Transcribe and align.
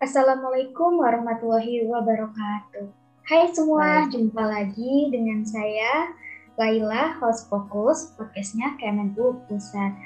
Assalamualaikum 0.00 1.00
warahmatullahi 1.00 1.88
wabarakatuh. 1.88 2.92
Hai 3.24 3.48
semua, 3.56 4.04
jumpa 4.12 4.44
lagi 4.44 5.08
dengan 5.08 5.40
saya 5.48 6.12
Laila, 6.60 7.16
host 7.16 7.48
fokus 7.48 8.12
podcastnya 8.20 8.76
Kemenku 8.76 9.40
Pusat. 9.48 9.96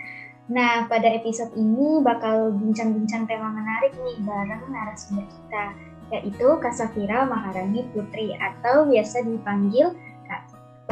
Nah, 0.54 0.86
pada 0.86 1.10
episode 1.10 1.50
ini 1.58 1.98
bakal 2.06 2.54
bincang-bincang 2.54 3.26
tema 3.26 3.50
menarik 3.50 3.98
nih 3.98 4.22
bareng 4.22 4.62
narasumber 4.70 5.26
kita, 5.26 5.74
yaitu 6.14 6.46
Kasafira 6.62 7.26
Maharani 7.26 7.82
Putri 7.90 8.30
atau 8.38 8.86
biasa 8.86 9.26
dipanggil 9.26 9.90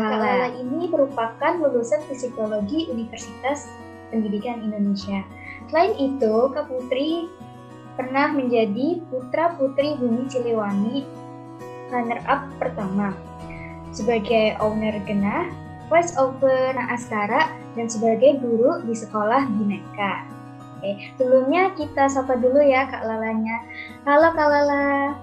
Kak 0.03 0.19
Lala 0.19 0.49
ini 0.59 0.91
merupakan 0.91 1.53
lulusan 1.63 2.03
psikologi 2.11 2.91
Universitas 2.91 3.71
Pendidikan 4.11 4.59
Indonesia. 4.67 5.23
Selain 5.71 5.95
itu, 5.95 6.51
Kak 6.51 6.67
Putri 6.67 7.31
pernah 7.95 8.35
menjadi 8.35 8.99
putra 9.13 9.55
putri 9.55 9.95
Bumi 10.01 10.27
Siliwangi 10.27 11.05
runner 11.93 12.19
up 12.25 12.49
pertama 12.57 13.13
sebagai 13.93 14.57
owner 14.59 14.97
Genah, 15.05 15.53
voice 15.93 16.17
over 16.17 16.73
Askara, 16.89 17.53
dan 17.77 17.87
sebagai 17.87 18.41
guru 18.41 18.81
di 18.89 18.97
sekolah 18.97 19.45
Bineka. 19.45 20.25
Oke, 20.81 20.99
sebelumnya 21.15 21.71
kita 21.77 22.09
sapa 22.09 22.41
dulu 22.41 22.59
ya 22.59 22.89
Kak 22.89 23.05
Lalanya. 23.05 23.63
Halo 24.09 24.33
Kak 24.35 24.49
Lala. 24.49 25.15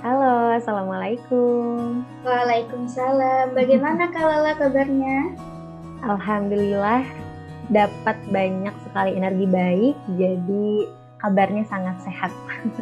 Halo, 0.00 0.56
Assalamualaikum. 0.56 2.00
Waalaikumsalam. 2.24 3.52
Bagaimana 3.52 4.08
Kak 4.08 4.24
Lala 4.24 4.56
kabarnya? 4.56 5.36
Alhamdulillah 6.00 7.04
dapat 7.68 8.16
banyak 8.32 8.72
sekali 8.80 9.20
energi 9.20 9.44
baik, 9.44 9.92
jadi 10.16 10.88
kabarnya 11.20 11.68
sangat 11.68 12.00
sehat. 12.00 12.32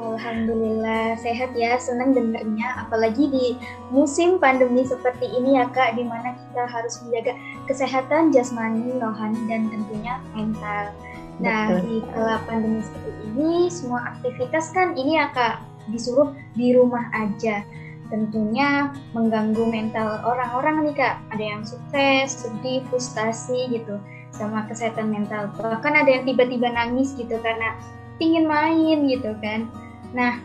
Alhamdulillah 0.00 1.20
sehat 1.20 1.52
ya, 1.52 1.76
senang 1.76 2.16
dengernya. 2.16 2.88
Apalagi 2.88 3.28
di 3.28 3.60
musim 3.92 4.40
pandemi 4.40 4.80
seperti 4.80 5.28
ini 5.28 5.60
ya 5.60 5.68
kak, 5.68 5.92
di 5.92 6.08
mana 6.08 6.32
kita 6.40 6.64
harus 6.72 7.04
menjaga 7.04 7.36
kesehatan 7.68 8.32
jasmani, 8.32 8.96
rohani, 8.96 9.44
dan 9.44 9.68
tentunya 9.68 10.24
mental. 10.32 10.88
Nah 11.36 11.68
Betul. 11.68 11.84
di 11.84 11.96
kala 12.16 12.40
pandemi 12.48 12.80
seperti 12.80 13.12
ini, 13.28 13.68
semua 13.68 14.16
aktivitas 14.16 14.72
kan 14.72 14.96
ini 14.96 15.20
ya 15.20 15.28
kak 15.36 15.75
disuruh 15.90 16.34
di 16.54 16.74
rumah 16.74 17.10
aja. 17.14 17.62
Tentunya 18.06 18.94
mengganggu 19.12 19.66
mental 19.66 20.22
orang-orang 20.22 20.86
nih 20.86 20.94
kak. 20.94 21.16
Ada 21.34 21.44
yang 21.44 21.62
stres 21.66 22.46
sedih 22.46 22.86
frustasi 22.86 23.66
gitu 23.74 23.98
sama 24.30 24.68
kesehatan 24.70 25.10
mental. 25.10 25.50
Bahkan 25.58 25.92
ada 25.94 26.10
yang 26.10 26.24
tiba-tiba 26.28 26.70
nangis 26.70 27.16
gitu 27.18 27.34
karena 27.42 27.74
ingin 28.22 28.46
main 28.46 29.10
gitu 29.10 29.34
kan. 29.42 29.66
Nah 30.14 30.38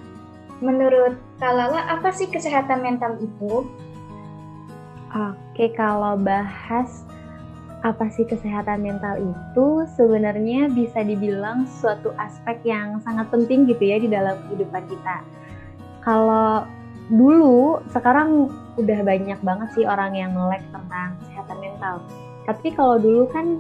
menurut 0.62 1.18
Kalala 1.42 1.90
apa 1.90 2.14
sih 2.14 2.30
kesehatan 2.30 2.86
mental 2.86 3.18
itu? 3.18 3.66
Oke 5.12 5.74
kalau 5.74 6.16
bahas 6.18 7.04
apa 7.82 8.14
sih 8.14 8.30
kesehatan 8.30 8.86
mental 8.86 9.18
itu 9.18 9.68
sebenarnya 9.98 10.70
bisa 10.70 11.02
dibilang 11.02 11.66
suatu 11.66 12.14
aspek 12.22 12.62
yang 12.62 13.02
sangat 13.02 13.26
penting 13.34 13.66
gitu 13.66 13.82
ya 13.82 13.98
di 13.98 14.06
dalam 14.06 14.38
kehidupan 14.46 14.86
kita. 14.86 15.26
Kalau 16.06 16.70
dulu, 17.10 17.82
sekarang 17.90 18.54
udah 18.78 19.00
banyak 19.02 19.40
banget 19.42 19.70
sih 19.74 19.86
orang 19.90 20.14
yang 20.14 20.32
melek 20.38 20.62
tentang 20.70 21.18
kesehatan 21.26 21.58
mental. 21.58 21.96
Tapi 22.46 22.68
kalau 22.74 23.02
dulu 23.02 23.26
kan 23.34 23.58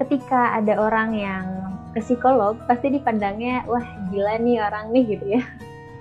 ketika 0.00 0.56
ada 0.56 0.80
orang 0.80 1.12
yang 1.12 1.44
ke 1.92 2.00
psikolog 2.00 2.56
pasti 2.64 2.88
dipandangnya 2.88 3.68
wah 3.68 3.84
gila 4.08 4.40
nih 4.40 4.64
orang 4.64 4.96
nih 4.96 5.04
gitu 5.12 5.26
ya. 5.36 5.42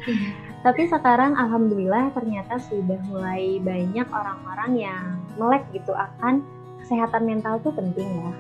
Iya. 0.08 0.30
Tapi 0.62 0.88
sekarang 0.88 1.34
alhamdulillah 1.36 2.14
ternyata 2.16 2.62
sudah 2.62 3.02
mulai 3.10 3.58
banyak 3.60 4.08
orang-orang 4.08 4.72
yang 4.78 5.04
melek 5.36 5.66
gitu 5.74 5.92
akan 5.92 6.46
kesehatan 6.86 7.24
mental 7.30 7.62
tuh 7.62 7.74
penting 7.74 8.08
ya. 8.08 8.32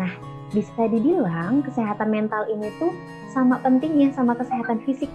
Nah, 0.00 0.12
bisa 0.50 0.86
dibilang 0.86 1.62
kesehatan 1.66 2.08
mental 2.10 2.46
ini 2.50 2.70
tuh 2.78 2.94
sama 3.34 3.58
pentingnya 3.62 4.14
sama 4.14 4.38
kesehatan 4.38 4.78
fisik. 4.86 5.10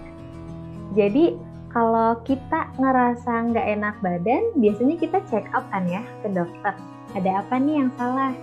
Jadi 0.92 1.38
kalau 1.70 2.18
kita 2.26 2.66
ngerasa 2.76 3.54
nggak 3.54 3.66
enak 3.78 3.94
badan, 4.02 4.42
biasanya 4.58 4.96
kita 4.98 5.18
check 5.30 5.46
up 5.54 5.64
kan 5.70 5.86
ya 5.86 6.02
ke 6.20 6.28
dokter. 6.28 6.74
Ada 7.14 7.46
apa 7.46 7.56
nih 7.62 7.74
yang 7.80 7.90
salah? 7.94 8.34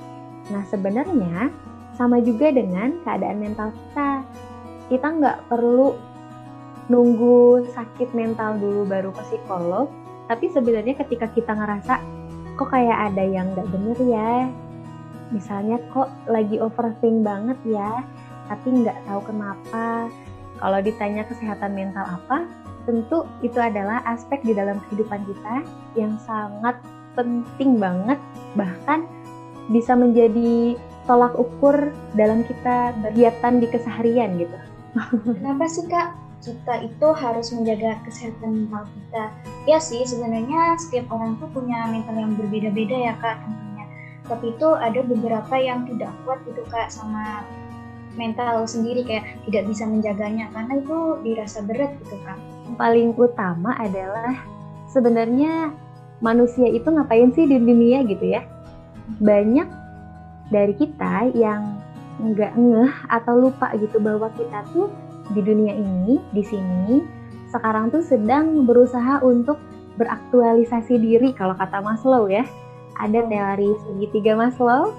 Nah 0.47 0.63
sebenarnya 0.71 1.51
sama 1.99 2.23
juga 2.23 2.49
dengan 2.55 2.97
keadaan 3.03 3.43
mental 3.43 3.75
kita. 3.75 4.23
Kita 4.87 5.07
nggak 5.11 5.51
perlu 5.51 5.99
nunggu 6.87 7.67
sakit 7.75 8.15
mental 8.15 8.55
dulu 8.55 8.87
baru 8.87 9.11
ke 9.11 9.21
psikolog, 9.27 9.91
tapi 10.31 10.47
sebenarnya 10.47 10.95
ketika 10.95 11.27
kita 11.35 11.51
ngerasa 11.51 11.99
kok 12.57 12.73
kayak 12.73 13.13
ada 13.13 13.23
yang 13.23 13.53
nggak 13.53 13.69
bener 13.69 13.97
ya? 14.01 14.33
Misalnya 15.29 15.77
kok 15.93 16.09
lagi 16.25 16.57
overthink 16.57 17.21
banget 17.21 17.59
ya 17.69 18.01
tapi 18.49 18.81
nggak 18.83 18.97
tahu 19.05 19.21
kenapa. 19.29 20.09
Kalau 20.57 20.79
ditanya 20.81 21.21
kesehatan 21.29 21.77
mental 21.77 22.17
apa 22.17 22.49
tentu 22.89 23.27
itu 23.43 23.59
adalah 23.59 24.01
aspek 24.07 24.41
di 24.41 24.55
dalam 24.55 24.79
kehidupan 24.87 25.21
kita 25.27 25.55
yang 25.99 26.15
sangat 26.23 26.79
penting 27.13 27.77
banget 27.77 28.17
bahkan 28.55 29.05
bisa 29.67 29.93
menjadi 29.93 30.79
tolak 31.03 31.35
ukur 31.35 31.91
dalam 32.15 32.41
kita 32.47 32.95
berkegiatan 33.03 33.53
di 33.59 33.67
keseharian 33.67 34.29
gitu. 34.39 34.57
Kenapa 35.37 35.67
sih 35.69 35.85
kak 35.85 36.26
kita 36.41 36.85
itu 36.85 37.07
harus 37.17 37.47
menjaga 37.51 37.97
kesehatan 38.05 38.65
mental 38.65 38.85
kita. 38.85 39.23
Ya 39.65 39.77
sih, 39.81 40.05
sebenarnya 40.05 40.77
setiap 40.77 41.09
orang 41.09 41.35
tuh 41.41 41.49
punya 41.51 41.89
mental 41.89 42.15
yang 42.15 42.33
berbeda-beda 42.37 42.97
ya 43.11 43.13
kak 43.17 43.41
tentunya. 43.41 43.85
Tapi 44.27 44.45
itu 44.53 44.67
ada 44.77 44.99
beberapa 45.01 45.55
yang 45.57 45.87
tidak 45.89 46.11
kuat 46.23 46.39
gitu 46.45 46.61
kak 46.69 46.93
sama 46.93 47.43
mental 48.17 48.65
sendiri 48.65 49.05
kayak 49.05 49.37
tidak 49.45 49.63
bisa 49.69 49.85
menjaganya 49.85 50.49
karena 50.49 50.73
itu 50.81 50.97
dirasa 51.25 51.59
berat 51.65 51.91
gitu 52.05 52.15
kak. 52.25 52.37
Yang 52.65 52.75
paling 52.77 53.09
utama 53.17 53.71
adalah 53.77 54.33
sebenarnya 54.89 55.73
manusia 56.21 56.69
itu 56.69 56.87
ngapain 56.89 57.29
sih 57.33 57.45
di 57.45 57.57
dunia 57.57 58.05
gitu 58.05 58.25
ya? 58.25 58.45
Banyak 59.21 59.67
dari 60.53 60.73
kita 60.75 61.31
yang 61.35 61.81
nggak 62.17 62.57
ngeh 62.57 62.93
atau 63.13 63.37
lupa 63.37 63.69
gitu 63.77 64.01
bahwa 64.01 64.31
kita 64.33 64.65
tuh 64.73 64.89
di 65.31 65.41
dunia 65.43 65.73
ini, 65.75 66.19
di 66.31 66.43
sini, 66.43 67.03
sekarang 67.51 67.91
tuh 67.91 68.03
sedang 68.03 68.67
berusaha 68.67 69.23
untuk 69.23 69.59
beraktualisasi 69.97 70.99
diri 70.99 71.29
kalau 71.33 71.57
kata 71.57 71.81
Maslow 71.81 72.29
ya. 72.29 72.45
Ada 72.97 73.25
teori 73.29 73.71
segitiga 73.85 74.33
Maslow 74.33 74.93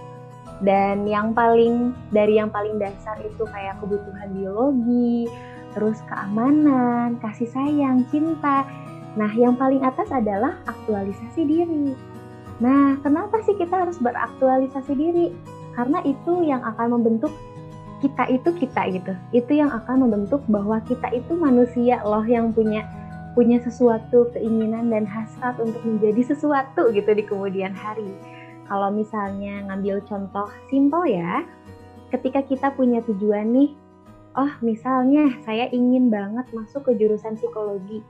dan 0.63 1.07
yang 1.07 1.35
paling 1.35 1.95
dari 2.11 2.39
yang 2.39 2.51
paling 2.51 2.83
dasar 2.83 3.15
itu 3.23 3.47
kayak 3.47 3.79
kebutuhan 3.79 4.29
biologi, 4.35 5.31
terus 5.75 6.03
keamanan, 6.11 7.19
kasih 7.23 7.47
sayang, 7.51 8.03
cinta. 8.11 8.67
Nah, 9.15 9.31
yang 9.35 9.55
paling 9.55 9.83
atas 9.83 10.11
adalah 10.11 10.59
aktualisasi 10.67 11.43
diri. 11.47 11.95
Nah, 12.59 12.99
kenapa 13.03 13.39
sih 13.47 13.55
kita 13.55 13.87
harus 13.87 13.99
beraktualisasi 14.03 14.93
diri? 14.95 15.31
Karena 15.79 16.03
itu 16.03 16.43
yang 16.43 16.63
akan 16.67 16.99
membentuk 16.99 17.31
kita 17.99 18.31
itu 18.31 18.51
kita 18.55 18.83
gitu. 18.95 19.13
Itu 19.35 19.53
yang 19.55 19.71
akan 19.75 20.07
membentuk 20.07 20.43
bahwa 20.47 20.79
kita 20.87 21.11
itu 21.15 21.35
manusia 21.35 21.99
loh 22.07 22.25
yang 22.25 22.55
punya 22.55 22.87
punya 23.35 23.63
sesuatu 23.63 24.35
keinginan 24.35 24.91
dan 24.91 25.07
hasrat 25.07 25.55
untuk 25.63 25.79
menjadi 25.87 26.35
sesuatu 26.35 26.91
gitu 26.91 27.11
di 27.15 27.23
kemudian 27.23 27.71
hari. 27.71 28.11
Kalau 28.67 28.91
misalnya 28.91 29.63
ngambil 29.71 30.03
contoh 30.11 30.51
simpel 30.67 31.07
ya, 31.07 31.47
ketika 32.11 32.43
kita 32.43 32.69
punya 32.75 32.99
tujuan 33.07 33.47
nih, 33.55 33.71
oh 34.35 34.53
misalnya 34.61 35.31
saya 35.47 35.71
ingin 35.71 36.11
banget 36.11 36.51
masuk 36.51 36.91
ke 36.91 36.99
jurusan 36.99 37.39
psikologi 37.39 38.03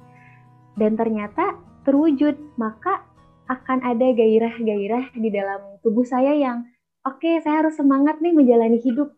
dan 0.79 0.94
ternyata 0.94 1.58
terwujud, 1.82 2.38
maka 2.55 3.02
akan 3.50 3.82
ada 3.82 4.14
gairah-gairah 4.14 5.12
di 5.19 5.29
dalam 5.32 5.81
tubuh 5.82 6.05
saya 6.06 6.37
yang 6.37 6.69
oke 7.02 7.19
okay, 7.19 7.41
saya 7.43 7.67
harus 7.67 7.75
semangat 7.75 8.20
nih 8.20 8.37
menjalani 8.37 8.79
hidup 8.79 9.18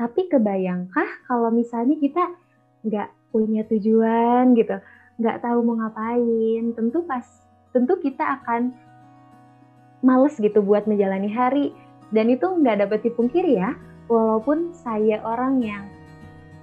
tapi 0.00 0.32
kebayangkah 0.32 1.28
kalau 1.28 1.52
misalnya 1.52 2.00
kita 2.00 2.24
nggak 2.88 3.12
punya 3.28 3.68
tujuan 3.68 4.56
gitu, 4.56 4.80
nggak 5.20 5.44
tahu 5.44 5.60
mau 5.60 5.76
ngapain, 5.76 6.72
tentu 6.72 7.04
pas 7.04 7.28
tentu 7.76 8.00
kita 8.00 8.40
akan 8.40 8.72
males 10.00 10.40
gitu 10.40 10.64
buat 10.64 10.88
menjalani 10.88 11.28
hari. 11.28 11.76
Dan 12.10 12.32
itu 12.32 12.48
nggak 12.48 12.88
dapat 12.88 13.06
dipungkiri 13.06 13.60
ya, 13.60 13.76
walaupun 14.08 14.72
saya 14.72 15.20
orang 15.20 15.60
yang 15.60 15.84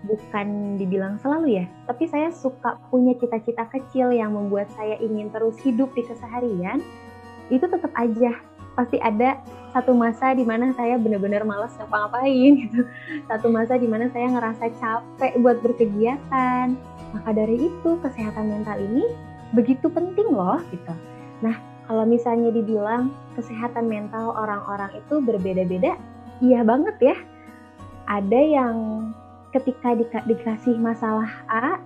bukan 0.09 0.75
dibilang 0.81 1.21
selalu 1.21 1.61
ya, 1.61 1.65
tapi 1.85 2.09
saya 2.09 2.33
suka 2.33 2.81
punya 2.89 3.13
cita-cita 3.21 3.69
kecil 3.69 4.11
yang 4.17 4.33
membuat 4.33 4.67
saya 4.73 4.97
ingin 4.97 5.29
terus 5.29 5.55
hidup 5.61 5.93
di 5.93 6.03
keseharian, 6.03 6.81
itu 7.53 7.63
tetap 7.63 7.93
aja 7.93 8.33
pasti 8.77 9.01
ada 9.01 9.41
satu 9.73 9.91
masa 9.97 10.37
di 10.37 10.45
mana 10.45 10.69
saya 10.77 11.01
benar-benar 11.01 11.41
males 11.41 11.73
ngapa-ngapain 11.81 12.51
gitu. 12.61 12.85
Satu 13.25 13.49
masa 13.49 13.75
di 13.81 13.89
mana 13.89 14.05
saya 14.13 14.29
ngerasa 14.29 14.69
capek 14.77 15.33
buat 15.41 15.57
berkegiatan. 15.65 16.77
Maka 17.17 17.29
dari 17.33 17.65
itu 17.65 17.89
kesehatan 18.05 18.53
mental 18.53 18.77
ini 18.77 19.09
begitu 19.57 19.89
penting 19.89 20.29
loh 20.29 20.61
gitu. 20.69 20.93
Nah, 21.41 21.57
kalau 21.89 22.05
misalnya 22.05 22.53
dibilang 22.53 23.09
kesehatan 23.33 23.89
mental 23.89 24.35
orang-orang 24.37 24.91
itu 24.93 25.23
berbeda-beda, 25.23 25.97
iya 26.43 26.61
banget 26.61 26.95
ya. 27.01 27.17
Ada 28.07 28.39
yang 28.39 28.75
ketika 29.55 29.95
di, 29.95 30.05
dikasih 30.05 30.75
masalah 30.79 31.27
A, 31.47 31.79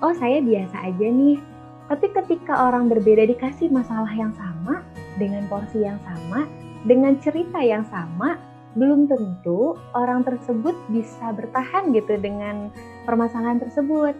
oh 0.00 0.12
saya 0.16 0.40
biasa 0.40 0.76
aja 0.92 1.06
nih. 1.08 1.38
Tapi 1.84 2.06
ketika 2.16 2.68
orang 2.72 2.88
berbeda 2.88 3.28
dikasih 3.28 3.68
masalah 3.68 4.08
yang 4.16 4.32
sama, 4.32 4.80
dengan 5.20 5.46
porsi 5.46 5.84
yang 5.86 5.98
sama, 6.02 6.46
dengan 6.84 7.16
cerita 7.22 7.62
yang 7.62 7.86
sama, 7.88 8.36
belum 8.74 9.06
tentu 9.06 9.78
orang 9.94 10.26
tersebut 10.26 10.74
bisa 10.90 11.30
bertahan 11.30 11.94
gitu 11.94 12.18
dengan 12.18 12.74
permasalahan 13.06 13.62
tersebut. 13.62 14.18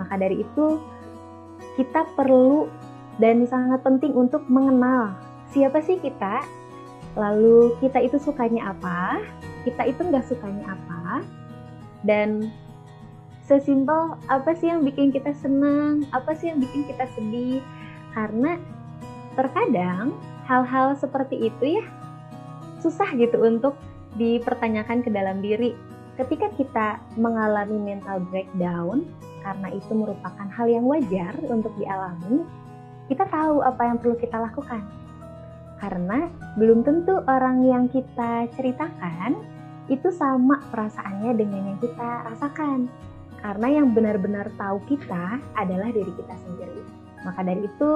Maka 0.00 0.16
dari 0.16 0.40
itu, 0.40 0.80
kita 1.76 2.08
perlu 2.16 2.66
dan 3.20 3.44
sangat 3.44 3.84
penting 3.84 4.16
untuk 4.16 4.40
mengenal 4.48 5.12
siapa 5.52 5.84
sih 5.84 6.00
kita, 6.00 6.40
lalu 7.18 7.76
kita 7.84 8.00
itu 8.00 8.16
sukanya 8.16 8.72
apa, 8.72 9.20
kita 9.68 9.84
itu 9.84 10.00
nggak 10.00 10.24
sukanya 10.24 10.72
apa, 10.72 11.20
dan 12.06 12.48
sesimpel 13.44 14.16
apa 14.30 14.54
sih 14.56 14.70
yang 14.70 14.86
bikin 14.86 15.10
kita 15.12 15.34
senang, 15.36 16.06
apa 16.14 16.32
sih 16.38 16.48
yang 16.48 16.62
bikin 16.62 16.86
kita 16.86 17.04
sedih, 17.18 17.60
karena 18.14 18.56
terkadang 19.38 20.14
hal-hal 20.46 20.98
seperti 20.98 21.50
itu 21.50 21.78
ya 21.78 21.84
susah 22.80 23.12
gitu 23.14 23.36
untuk 23.44 23.76
dipertanyakan 24.16 25.04
ke 25.04 25.10
dalam 25.12 25.44
diri. 25.44 25.76
Ketika 26.18 26.52
kita 26.56 27.00
mengalami 27.16 27.76
mental 27.78 28.20
breakdown, 28.28 29.08
karena 29.40 29.68
itu 29.72 29.92
merupakan 29.96 30.48
hal 30.52 30.66
yang 30.68 30.84
wajar 30.84 31.32
untuk 31.48 31.72
dialami, 31.80 32.44
kita 33.08 33.24
tahu 33.28 33.64
apa 33.64 33.82
yang 33.88 33.96
perlu 34.00 34.16
kita 34.18 34.36
lakukan. 34.36 34.84
Karena 35.80 36.28
belum 36.60 36.84
tentu 36.84 37.24
orang 37.24 37.64
yang 37.64 37.88
kita 37.88 38.52
ceritakan 38.52 39.40
itu 39.88 40.12
sama 40.12 40.60
perasaannya 40.68 41.32
dengan 41.40 41.72
yang 41.72 41.78
kita 41.80 42.28
rasakan. 42.28 42.84
Karena 43.40 43.80
yang 43.80 43.96
benar-benar 43.96 44.52
tahu 44.60 44.84
kita 44.84 45.40
adalah 45.56 45.88
diri 45.88 46.12
kita 46.12 46.36
sendiri. 46.44 46.84
Maka 47.24 47.40
dari 47.40 47.64
itu, 47.64 47.90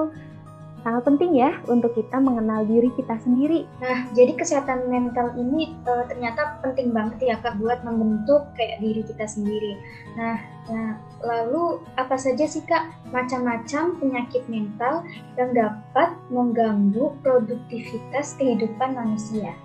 sangat 0.85 1.03
penting 1.09 1.41
ya 1.41 1.57
untuk 1.65 1.97
kita 1.97 2.21
mengenal 2.21 2.69
diri 2.69 2.93
kita 2.93 3.17
sendiri. 3.25 3.65
Nah, 3.81 4.05
jadi 4.13 4.37
kesehatan 4.37 4.93
mental 4.93 5.33
ini 5.33 5.73
uh, 5.89 6.05
ternyata 6.05 6.61
penting 6.61 6.93
banget 6.93 7.33
ya 7.33 7.37
Kak 7.41 7.57
buat 7.57 7.81
membentuk 7.89 8.45
kayak 8.53 8.85
diri 8.85 9.01
kita 9.01 9.25
sendiri. 9.25 9.81
Nah, 10.21 10.37
nah 10.69 11.01
lalu 11.25 11.81
apa 11.97 12.21
saja 12.21 12.45
sih 12.45 12.61
Kak 12.69 13.09
macam-macam 13.17 13.97
penyakit 13.97 14.45
mental 14.53 15.09
yang 15.41 15.57
dapat 15.57 16.13
mengganggu 16.29 17.17
produktivitas 17.25 18.37
kehidupan 18.37 18.93
manusia? 18.93 19.57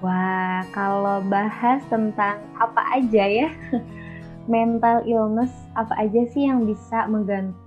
Wah, 0.00 0.64
kalau 0.72 1.20
bahas 1.28 1.84
tentang 1.92 2.40
apa 2.56 2.80
aja 2.96 3.24
ya, 3.28 3.52
mental 4.48 5.04
illness 5.04 5.52
apa 5.76 5.92
aja 6.00 6.24
sih 6.32 6.48
yang 6.48 6.64
bisa 6.64 7.04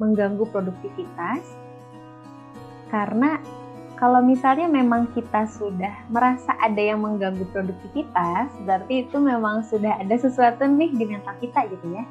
mengganggu 0.01 0.41
produktivitas? 0.49 1.62
Karena 2.93 3.41
kalau 3.97 4.21
misalnya 4.21 4.69
memang 4.69 5.09
kita 5.17 5.49
sudah 5.49 6.05
merasa 6.13 6.53
ada 6.61 6.77
yang 6.77 7.01
mengganggu 7.01 7.41
produktivitas, 7.49 8.53
berarti 8.61 9.09
itu 9.09 9.17
memang 9.17 9.65
sudah 9.65 9.97
ada 9.97 10.13
sesuatu 10.13 10.61
nih 10.69 10.93
di 10.93 11.09
mental 11.09 11.33
kita 11.41 11.65
gitu 11.73 11.97
ya. 11.97 12.05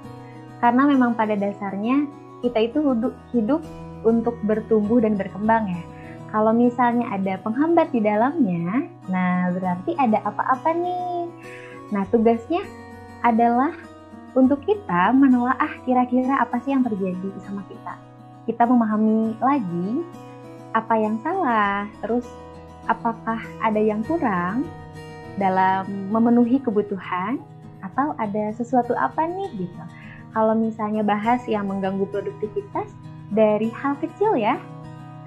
Karena 0.58 0.90
memang 0.90 1.14
pada 1.14 1.38
dasarnya 1.38 2.10
kita 2.42 2.58
itu 2.66 2.82
hidup, 2.82 3.14
hidup 3.30 3.62
untuk 4.02 4.34
bertumbuh 4.42 4.98
dan 4.98 5.14
berkembang 5.14 5.70
ya. 5.70 5.82
Kalau 6.34 6.50
misalnya 6.50 7.06
ada 7.12 7.38
penghambat 7.44 7.92
di 7.92 8.00
dalamnya, 8.00 8.88
nah 9.06 9.52
berarti 9.52 9.92
ada 10.00 10.18
apa-apa 10.26 10.72
nih. 10.74 11.28
Nah 11.92 12.08
tugasnya 12.08 12.64
adalah 13.20 13.70
untuk 14.32 14.64
kita 14.64 15.12
menelaah 15.12 15.76
kira-kira 15.84 16.40
apa 16.40 16.56
sih 16.64 16.72
yang 16.72 16.82
terjadi 16.82 17.30
sama 17.44 17.62
kita. 17.68 18.00
Kita 18.48 18.64
memahami 18.64 19.36
lagi 19.38 20.02
apa 20.72 20.94
yang 20.96 21.20
salah, 21.20 21.88
terus 22.00 22.26
apakah 22.88 23.38
ada 23.62 23.78
yang 23.78 24.02
kurang 24.04 24.66
dalam 25.40 25.88
memenuhi 26.12 26.60
kebutuhan 26.60 27.40
atau 27.80 28.12
ada 28.20 28.52
sesuatu 28.56 28.92
apa 28.96 29.24
nih 29.28 29.66
gitu. 29.66 29.82
Kalau 30.32 30.56
misalnya 30.56 31.04
bahas 31.04 31.44
yang 31.44 31.68
mengganggu 31.68 32.08
produktivitas 32.08 32.88
dari 33.32 33.68
hal 33.72 33.96
kecil 34.00 34.32
ya, 34.36 34.56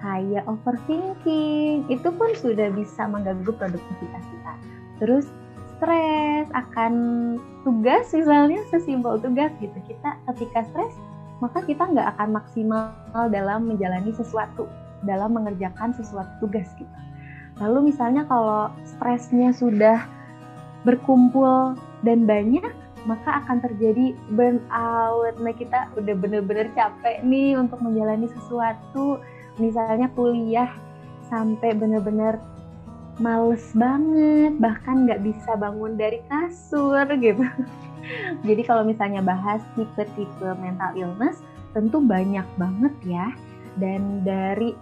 kayak 0.01 0.45
overthinking, 0.49 1.85
itu 1.89 2.09
pun 2.09 2.29
sudah 2.37 2.73
bisa 2.73 3.05
mengganggu 3.05 3.53
produktivitas 3.53 4.23
kita. 4.25 4.53
Terus 5.01 5.25
stres 5.77 6.47
akan 6.55 6.93
tugas 7.67 8.09
misalnya 8.13 8.65
sesimpel 8.73 9.21
tugas 9.21 9.53
gitu. 9.61 9.77
Kita 9.85 10.17
ketika 10.33 10.65
stres 10.73 10.93
maka 11.43 11.59
kita 11.67 11.83
nggak 11.83 12.15
akan 12.15 12.39
maksimal 12.39 12.95
dalam 13.27 13.67
menjalani 13.67 14.15
sesuatu 14.15 14.71
dalam 15.05 15.37
mengerjakan 15.37 15.93
sesuatu 15.93 16.29
tugas 16.43 16.67
kita. 16.75 16.99
Lalu 17.63 17.93
misalnya 17.93 18.27
kalau 18.27 18.67
stresnya 18.83 19.55
sudah 19.55 20.03
berkumpul 20.83 21.79
dan 22.03 22.27
banyak, 22.27 22.67
maka 23.07 23.45
akan 23.45 23.63
terjadi 23.63 24.11
burnout. 24.33 25.39
Nah 25.39 25.53
kita 25.55 25.87
udah 25.95 26.15
bener-bener 26.17 26.67
capek 26.75 27.23
nih 27.23 27.55
untuk 27.55 27.79
menjalani 27.79 28.27
sesuatu, 28.27 29.21
misalnya 29.61 30.11
kuliah 30.13 30.69
sampai 31.31 31.73
bener-bener 31.73 32.37
males 33.17 33.63
banget, 33.71 34.59
bahkan 34.59 35.07
nggak 35.07 35.23
bisa 35.23 35.55
bangun 35.55 35.95
dari 35.95 36.19
kasur 36.27 37.07
gitu. 37.15 37.45
Jadi 38.47 38.61
kalau 38.67 38.83
misalnya 38.85 39.23
bahas 39.23 39.63
tipe-tipe 39.73 40.49
mental 40.59 40.91
illness, 40.93 41.41
tentu 41.71 42.03
banyak 42.03 42.45
banget 42.59 42.93
ya. 43.07 43.27
Dan 43.75 44.23
dari 44.23 44.75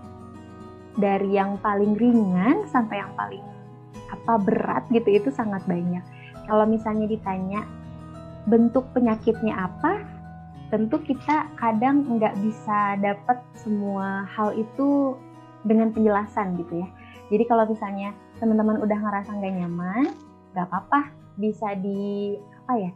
dari 0.97 1.35
yang 1.35 1.57
paling 1.59 1.97
ringan 1.97 2.65
sampai 2.69 3.01
yang 3.01 3.13
paling 3.17 3.43
apa 4.13 4.33
berat 4.37 4.83
gitu 4.93 5.09
itu 5.09 5.29
sangat 5.33 5.65
banyak. 5.65 6.01
Kalau 6.45 6.65
misalnya 6.69 7.09
ditanya 7.09 7.65
bentuk 8.45 8.85
penyakitnya 8.93 9.55
apa, 9.55 10.03
tentu 10.69 10.99
kita 11.01 11.49
kadang 11.57 12.05
nggak 12.05 12.35
bisa 12.43 12.99
dapat 13.01 13.39
semua 13.57 14.27
hal 14.29 14.53
itu 14.53 15.17
dengan 15.63 15.89
penjelasan 15.95 16.59
gitu 16.59 16.83
ya. 16.83 16.89
Jadi 17.31 17.43
kalau 17.47 17.65
misalnya 17.65 18.11
teman-teman 18.37 18.77
udah 18.83 18.97
ngerasa 18.99 19.31
nggak 19.33 19.53
nyaman, 19.63 20.11
nggak 20.53 20.67
apa-apa, 20.69 21.09
bisa 21.39 21.73
di 21.79 22.35
apa 22.63 22.73
ya, 22.77 22.91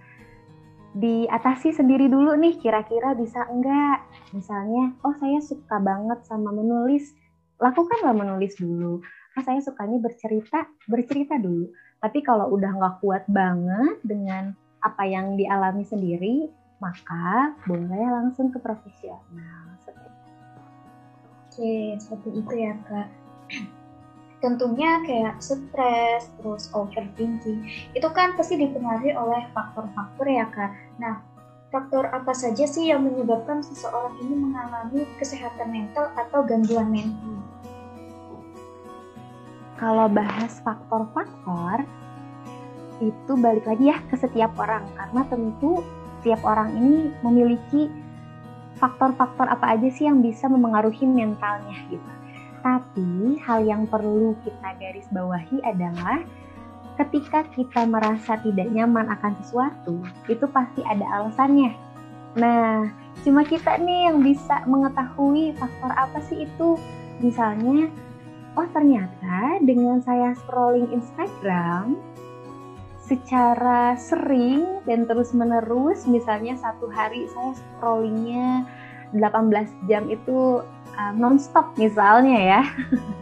diatasi 0.98 1.72
sendiri 1.74 2.10
dulu 2.12 2.36
nih 2.36 2.60
kira-kira 2.60 3.16
bisa 3.16 3.46
enggak. 3.48 4.04
Misalnya, 4.36 4.92
oh 5.08 5.16
saya 5.22 5.40
suka 5.40 5.80
banget 5.80 6.20
sama 6.28 6.52
menulis, 6.52 7.16
lakukanlah 7.58 8.14
menulis 8.14 8.58
dulu. 8.58 9.02
Nah, 9.38 9.44
saya 9.46 9.62
sukanya 9.62 10.02
bercerita, 10.02 10.66
bercerita 10.90 11.38
dulu. 11.38 11.70
Tapi 11.98 12.22
kalau 12.22 12.54
udah 12.54 12.72
nggak 12.78 12.96
kuat 13.02 13.24
banget 13.30 13.98
dengan 14.06 14.54
apa 14.82 15.04
yang 15.06 15.34
dialami 15.34 15.82
sendiri, 15.82 16.50
maka 16.78 17.58
boleh 17.66 18.06
langsung 18.14 18.54
ke 18.54 18.62
profesional. 18.62 19.68
Oke, 21.58 21.98
seperti 21.98 22.30
itu 22.38 22.54
ya 22.54 22.78
kak. 22.86 23.10
Tentunya 24.38 25.02
kayak 25.02 25.42
stres, 25.42 26.30
terus 26.38 26.70
overthinking, 26.70 27.66
itu 27.98 28.08
kan 28.14 28.38
pasti 28.38 28.62
dipengaruhi 28.62 29.18
oleh 29.18 29.50
faktor-faktor 29.58 30.30
ya 30.30 30.46
kak. 30.54 30.78
Nah, 31.02 31.26
faktor 31.74 32.14
apa 32.14 32.30
saja 32.38 32.62
sih 32.70 32.94
yang 32.94 33.10
menyebabkan 33.10 33.66
seseorang 33.66 34.14
ini 34.22 34.38
mengalami 34.38 35.10
kesehatan 35.18 35.74
mental 35.74 36.14
atau 36.14 36.46
gangguan 36.46 36.94
mental? 36.94 37.37
Kalau 39.78 40.10
bahas 40.10 40.58
faktor-faktor, 40.66 41.86
itu 42.98 43.32
balik 43.38 43.70
lagi 43.70 43.94
ya 43.94 43.98
ke 44.10 44.18
setiap 44.18 44.58
orang 44.58 44.82
karena 44.98 45.22
tentu 45.30 45.86
setiap 46.18 46.42
orang 46.50 46.74
ini 46.74 47.14
memiliki 47.22 47.94
faktor-faktor 48.82 49.46
apa 49.46 49.78
aja 49.78 49.90
sih 49.94 50.10
yang 50.10 50.26
bisa 50.26 50.50
memengaruhi 50.50 51.06
mentalnya 51.06 51.78
gitu. 51.94 52.12
Tapi 52.66 53.38
hal 53.46 53.70
yang 53.70 53.86
perlu 53.86 54.34
kita 54.42 54.74
garis 54.82 55.06
bawahi 55.14 55.62
adalah 55.62 56.26
ketika 56.98 57.46
kita 57.54 57.86
merasa 57.86 58.42
tidak 58.42 58.74
nyaman 58.74 59.14
akan 59.14 59.38
sesuatu, 59.46 60.02
itu 60.26 60.46
pasti 60.50 60.82
ada 60.82 61.06
alasannya. 61.22 61.78
Nah, 62.38 62.90
cuma 63.22 63.46
kita 63.46 63.78
nih 63.78 64.10
yang 64.10 64.26
bisa 64.26 64.66
mengetahui 64.66 65.54
faktor 65.58 65.94
apa 65.94 66.18
sih 66.26 66.50
itu. 66.50 66.78
Misalnya, 67.22 67.90
oh 68.58 68.68
ternyata 68.74 69.62
dengan 69.62 70.02
saya 70.02 70.34
scrolling 70.34 70.90
Instagram 70.90 71.94
secara 73.08 73.96
sering 73.96 74.84
dan 74.84 75.08
terus 75.08 75.32
menerus 75.32 76.04
misalnya 76.04 76.60
satu 76.60 76.92
hari 76.92 77.30
saya 77.32 77.56
scrollingnya 77.56 78.68
18 79.16 79.88
jam 79.88 80.12
itu 80.12 80.60
uh, 80.98 81.14
nonstop 81.16 81.72
misalnya 81.80 82.36
ya. 82.36 82.62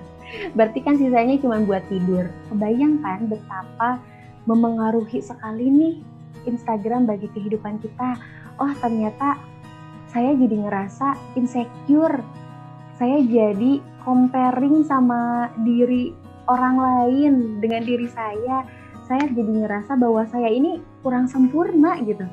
Berarti 0.58 0.82
kan 0.82 0.98
sisanya 0.98 1.38
cuma 1.38 1.62
buat 1.62 1.86
tidur. 1.86 2.25
Kebayang 2.50 3.06
kan 3.06 3.30
betapa 3.30 4.01
memengaruhi 4.50 5.22
sekali 5.22 5.70
nih 5.70 5.96
Instagram 6.50 7.06
bagi 7.06 7.30
kehidupan 7.38 7.77
kita. 7.77 8.18
Oh 8.58 8.74
ternyata 8.82 9.38
saya 10.10 10.34
jadi 10.34 10.65
ngerasa 10.65 11.13
insecure. 11.38 12.25
Saya 12.98 13.22
jadi 13.22 13.84
comparing 14.05 14.85
sama 14.85 15.50
diri 15.65 16.13
orang 16.45 16.77
lain 16.77 17.33
dengan 17.59 17.81
diri 17.81 18.05
saya 18.13 18.63
saya 19.05 19.25
jadi 19.29 19.65
ngerasa 19.65 19.97
bahwa 19.97 20.25
saya 20.29 20.50
ini 20.50 20.81
kurang 21.05 21.29
sempurna 21.29 22.01
gitu. 22.01 22.25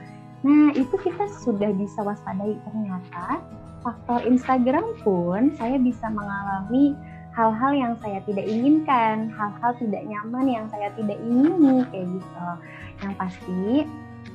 Nah, 0.43 0.73
itu 0.75 0.97
kita 0.99 1.29
sudah 1.45 1.71
bisa 1.77 2.01
waspadai 2.01 2.57
ternyata 2.65 3.45
faktor 3.85 4.25
Instagram 4.25 4.97
pun 5.05 5.53
saya 5.61 5.77
bisa 5.77 6.09
mengalami 6.09 6.97
hal-hal 7.33 7.73
yang 7.73 7.95
saya 8.01 8.21
tidak 8.25 8.45
inginkan, 8.49 9.33
hal-hal 9.33 9.73
tidak 9.81 10.03
nyaman 10.05 10.47
yang 10.49 10.67
saya 10.73 10.89
tidak 10.97 11.19
ingini 11.21 11.85
kayak 11.93 12.09
gitu. 12.09 12.49
Yang 13.05 13.15
pasti 13.21 13.63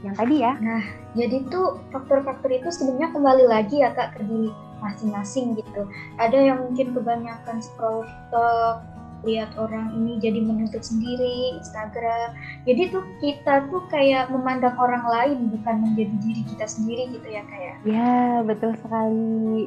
yang 0.06 0.16
tadi 0.16 0.36
ya. 0.44 0.54
Nah, 0.62 0.84
jadi 1.18 1.44
tuh 1.50 1.82
faktor-faktor 1.90 2.50
itu 2.54 2.70
sebenarnya 2.70 3.10
kembali 3.12 3.46
lagi 3.50 3.82
ya 3.82 3.92
Kak 3.94 4.20
ke 4.20 4.22
diri 4.26 4.54
masing-masing 4.78 5.58
gitu. 5.58 5.90
Ada 6.22 6.38
yang 6.54 6.58
mungkin 6.70 6.94
kebanyakan 6.94 7.58
scroll 7.66 8.06
TikTok, 8.06 8.86
lihat 9.26 9.50
orang 9.58 9.98
ini 9.98 10.22
jadi 10.22 10.38
menuntut 10.44 10.86
sendiri 10.86 11.58
Instagram 11.58 12.38
jadi 12.70 12.94
tuh 12.94 13.04
kita 13.18 13.66
tuh 13.74 13.82
kayak 13.90 14.30
memandang 14.30 14.78
orang 14.78 15.02
lain 15.10 15.38
bukan 15.50 15.76
menjadi 15.82 16.16
diri 16.22 16.42
kita 16.46 16.66
sendiri 16.70 17.10
gitu 17.18 17.26
ya 17.26 17.42
kayak 17.50 17.76
ya? 17.82 17.98
ya 17.98 18.16
betul 18.46 18.78
sekali 18.78 19.66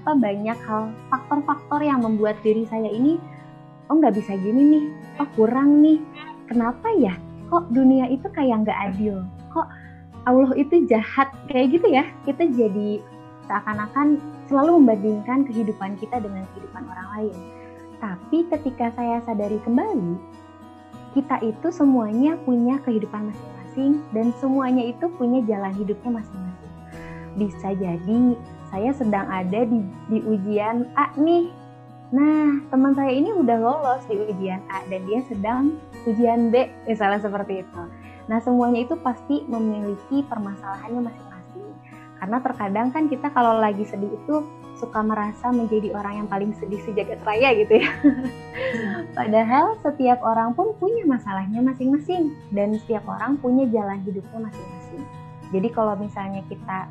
apa 0.00 0.10
banyak 0.12 0.58
hal 0.68 0.92
faktor-faktor 1.08 1.80
yang 1.80 2.04
membuat 2.04 2.36
diri 2.44 2.68
saya 2.68 2.92
ini 2.92 3.16
oh 3.88 3.96
nggak 3.96 4.16
bisa 4.16 4.36
gini 4.36 4.62
nih 4.76 4.84
oh 5.24 5.28
kurang 5.32 5.80
nih 5.80 5.98
kenapa 6.44 6.88
ya 7.00 7.14
kok 7.48 7.64
dunia 7.72 8.08
itu 8.08 8.26
kayak 8.32 8.64
nggak 8.64 8.80
adil 8.92 9.24
kok 9.52 9.68
Allah 10.24 10.52
itu 10.56 10.88
jahat 10.88 11.28
kayak 11.52 11.76
gitu 11.76 11.86
ya 11.92 12.04
kita 12.24 12.48
jadi 12.48 13.00
seakan-akan 13.44 14.20
selalu 14.48 14.80
membandingkan 14.80 15.44
kehidupan 15.44 16.00
kita 16.00 16.16
dengan 16.16 16.48
kehidupan 16.52 16.82
orang 16.88 17.08
lain 17.20 17.36
tapi 18.04 18.44
ketika 18.52 18.92
saya 18.92 19.24
sadari 19.24 19.56
kembali, 19.64 20.20
kita 21.16 21.40
itu 21.40 21.72
semuanya 21.72 22.36
punya 22.44 22.76
kehidupan 22.84 23.32
masing-masing 23.32 24.04
dan 24.12 24.28
semuanya 24.36 24.84
itu 24.84 25.08
punya 25.16 25.40
jalan 25.48 25.72
hidupnya 25.72 26.20
masing-masing. 26.20 26.74
Bisa 27.40 27.68
jadi 27.72 28.20
saya 28.68 28.90
sedang 28.92 29.24
ada 29.30 29.64
di, 29.64 29.80
di 30.12 30.20
ujian 30.20 30.84
A 31.00 31.16
nih. 31.16 31.48
Nah, 32.12 32.60
teman 32.68 32.92
saya 32.92 33.10
ini 33.16 33.32
udah 33.32 33.56
lolos 33.56 34.04
di 34.04 34.20
ujian 34.20 34.60
A 34.68 34.84
dan 34.92 35.00
dia 35.08 35.24
sedang 35.24 35.80
ujian 36.04 36.52
B, 36.52 36.68
misalnya 36.88 37.20
seperti 37.20 37.64
itu. 37.64 37.82
Nah, 38.28 38.40
semuanya 38.40 38.84
itu 38.84 38.96
pasti 39.00 39.44
memiliki 39.44 40.24
permasalahannya 40.24 41.12
masing-masing. 41.12 41.68
Karena 42.20 42.38
terkadang 42.40 42.88
kan 42.88 43.04
kita 43.08 43.28
kalau 43.32 43.60
lagi 43.60 43.84
sedih 43.84 44.08
itu 44.08 44.44
suka 44.80 45.00
merasa 45.06 45.54
menjadi 45.54 45.94
orang 45.94 46.24
yang 46.24 46.28
paling 46.28 46.50
sedih 46.58 46.80
sejagat 46.82 47.22
raya 47.22 47.54
gitu 47.54 47.78
ya. 47.80 47.88
Padahal 49.16 49.78
setiap 49.80 50.18
orang 50.20 50.52
pun 50.52 50.74
punya 50.82 51.06
masalahnya 51.06 51.62
masing-masing 51.62 52.34
dan 52.50 52.74
setiap 52.82 53.06
orang 53.06 53.38
punya 53.38 53.68
jalan 53.70 54.02
hidupnya 54.02 54.50
masing-masing. 54.50 55.02
Jadi 55.54 55.68
kalau 55.70 55.94
misalnya 55.94 56.42
kita 56.50 56.90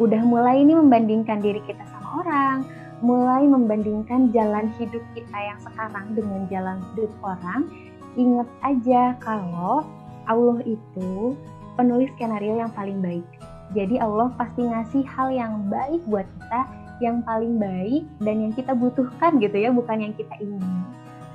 udah 0.00 0.22
mulai 0.26 0.64
ini 0.64 0.74
membandingkan 0.74 1.38
diri 1.38 1.62
kita 1.62 1.84
sama 1.86 2.24
orang, 2.24 2.56
mulai 3.04 3.46
membandingkan 3.46 4.34
jalan 4.34 4.70
hidup 4.78 5.02
kita 5.14 5.38
yang 5.38 5.58
sekarang 5.62 6.06
dengan 6.18 6.48
jalan 6.50 6.78
hidup 6.94 7.12
orang, 7.22 7.68
ingat 8.16 8.48
aja 8.62 9.16
kalau 9.20 9.86
Allah 10.28 10.58
itu 10.68 11.36
penulis 11.74 12.10
skenario 12.16 12.60
yang 12.60 12.72
paling 12.72 13.00
baik. 13.00 13.26
Jadi 13.72 13.96
Allah 13.96 14.28
pasti 14.36 14.68
ngasih 14.68 15.04
hal 15.08 15.28
yang 15.32 15.52
baik 15.72 16.04
buat 16.04 16.28
kita, 16.28 16.60
yang 17.00 17.24
paling 17.24 17.56
baik 17.56 18.04
dan 18.20 18.44
yang 18.44 18.52
kita 18.52 18.76
butuhkan 18.76 19.40
gitu 19.40 19.56
ya, 19.56 19.72
bukan 19.72 20.04
yang 20.04 20.14
kita 20.14 20.36
ingin. 20.38 20.84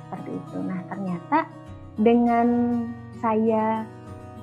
Seperti 0.06 0.30
itu. 0.38 0.58
Nah, 0.62 0.80
ternyata 0.86 1.38
dengan 1.98 2.48
saya 3.18 3.82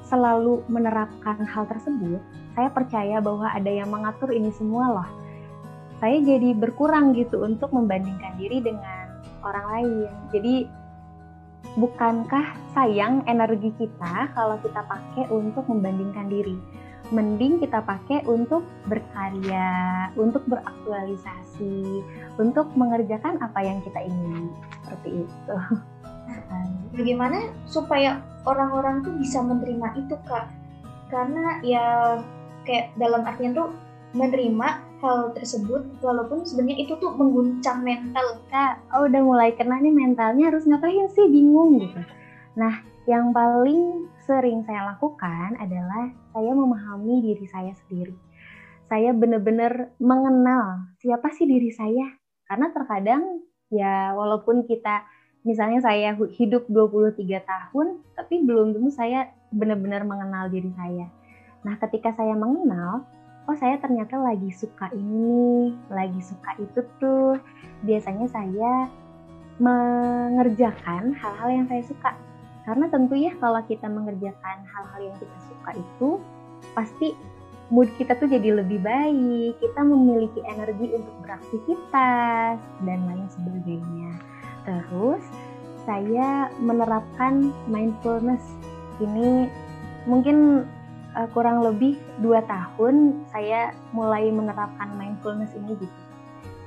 selalu 0.05 0.61
menerapkan 0.67 1.39
hal 1.47 1.65
tersebut, 1.71 2.19
saya 2.53 2.69
percaya 2.69 3.17
bahwa 3.23 3.47
ada 3.49 3.71
yang 3.71 3.89
mengatur 3.89 4.29
ini 4.35 4.51
semua 4.53 5.01
loh. 5.01 5.09
Saya 6.03 6.19
jadi 6.19 6.51
berkurang 6.51 7.15
gitu 7.15 7.47
untuk 7.47 7.71
membandingkan 7.71 8.35
diri 8.35 8.59
dengan 8.59 9.23
orang 9.41 9.65
lain. 9.71 10.11
Jadi 10.35 10.55
bukankah 11.75 12.55
sayang 12.71 13.23
energi 13.27 13.71
kita 13.75 14.31
kalau 14.35 14.59
kita 14.63 14.81
pakai 14.87 15.27
untuk 15.31 15.67
membandingkan 15.67 16.27
diri? 16.31 16.57
mending 17.13 17.61
kita 17.61 17.85
pakai 17.85 18.25
untuk 18.25 18.65
berkarya, 18.89 20.09
untuk 20.17 20.41
beraktualisasi, 20.49 22.01
untuk 22.41 22.73
mengerjakan 22.73 23.37
apa 23.41 23.59
yang 23.61 23.77
kita 23.85 24.01
ingin. 24.01 24.49
Seperti 24.81 25.09
itu. 25.25 25.55
Bagaimana 26.97 27.53
supaya 27.69 28.23
orang-orang 28.47 29.05
tuh 29.05 29.13
bisa 29.19 29.43
menerima 29.43 30.01
itu, 30.01 30.15
Kak? 30.25 30.49
Karena 31.11 31.61
ya 31.61 32.17
kayak 32.65 32.97
dalam 32.97 33.21
artian 33.21 33.53
tuh 33.53 33.69
menerima 34.15 34.67
hal 35.03 35.35
tersebut 35.35 35.83
walaupun 35.99 36.47
sebenarnya 36.47 36.87
itu 36.87 36.95
tuh 36.97 37.11
mengguncang 37.13 37.83
mental 37.83 38.39
kak 38.47 38.79
oh 38.95 39.05
udah 39.05 39.21
mulai 39.21 39.51
kena 39.53 39.77
nih 39.83 39.91
mentalnya 39.91 40.49
harus 40.49 40.63
ngapain 40.63 41.11
sih 41.11 41.27
bingung 41.27 41.83
gitu 41.83 41.99
nah 42.55 42.79
yang 43.05 43.29
paling 43.29 44.09
sering 44.25 44.65
saya 44.65 44.97
lakukan 44.97 45.53
adalah 45.61 46.09
saya 46.33 46.51
memahami 46.57 47.21
diri 47.21 47.45
saya 47.45 47.71
sendiri. 47.85 48.17
Saya 48.89 49.13
benar-benar 49.13 49.93
mengenal 50.01 50.89
siapa 50.97 51.29
sih 51.33 51.45
diri 51.45 51.69
saya. 51.69 52.17
Karena 52.49 52.73
terkadang 52.73 53.45
ya 53.69 54.13
walaupun 54.17 54.65
kita 54.65 55.05
misalnya 55.45 55.81
saya 55.85 56.17
hidup 56.17 56.65
23 56.69 57.21
tahun 57.45 57.87
tapi 58.17 58.41
belum 58.41 58.73
tentu 58.73 58.89
saya 58.89 59.29
benar-benar 59.53 60.01
mengenal 60.01 60.49
diri 60.49 60.73
saya. 60.73 61.05
Nah, 61.65 61.77
ketika 61.81 62.13
saya 62.13 62.37
mengenal, 62.37 63.05
oh 63.45 63.55
saya 63.57 63.77
ternyata 63.77 64.17
lagi 64.17 64.49
suka 64.49 64.89
ini, 64.93 65.73
lagi 65.89 66.21
suka 66.21 66.57
itu 66.57 66.81
tuh. 66.97 67.37
Biasanya 67.85 68.27
saya 68.29 68.89
mengerjakan 69.61 71.15
hal-hal 71.15 71.49
yang 71.49 71.65
saya 71.71 71.83
suka 71.87 72.11
karena 72.65 72.89
tentu 72.89 73.13
ya 73.13 73.31
kalau 73.37 73.61
kita 73.69 73.85
mengerjakan 73.85 74.57
hal-hal 74.65 74.99
yang 74.99 75.15
kita 75.21 75.37
suka 75.47 75.71
itu 75.77 76.09
pasti 76.73 77.13
mood 77.69 77.89
kita 77.97 78.17
tuh 78.17 78.29
jadi 78.29 78.61
lebih 78.61 78.81
baik, 78.81 79.57
kita 79.61 79.81
memiliki 79.85 80.41
energi 80.49 80.97
untuk 80.97 81.13
beraktivitas 81.21 82.57
dan 82.57 82.99
lain 83.05 83.27
sebagainya. 83.29 84.11
Terus 84.65 85.23
saya 85.85 86.49
menerapkan 86.57 87.53
mindfulness 87.69 88.41
ini 88.97 89.49
mungkin 90.09 90.65
uh, 91.15 91.27
kurang 91.31 91.63
lebih 91.63 91.97
dua 92.19 92.43
tahun 92.45 93.25
saya 93.31 93.71
mulai 93.95 94.29
menerapkan 94.29 94.91
mindfulness 94.99 95.55
ini 95.55 95.79
gitu. 95.79 95.97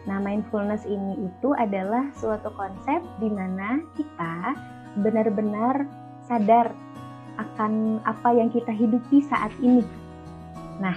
Nah, 0.09 0.19
mindfulness 0.25 0.89
ini 0.89 1.29
itu 1.29 1.53
adalah 1.53 2.09
suatu 2.17 2.49
konsep 2.57 3.05
di 3.21 3.29
mana 3.29 3.77
kita 3.93 4.57
benar-benar 5.05 5.85
sadar 6.25 6.73
akan 7.37 8.03
apa 8.03 8.35
yang 8.35 8.49
kita 8.49 8.73
hidupi 8.73 9.21
saat 9.29 9.53
ini. 9.61 9.85
Nah, 10.81 10.97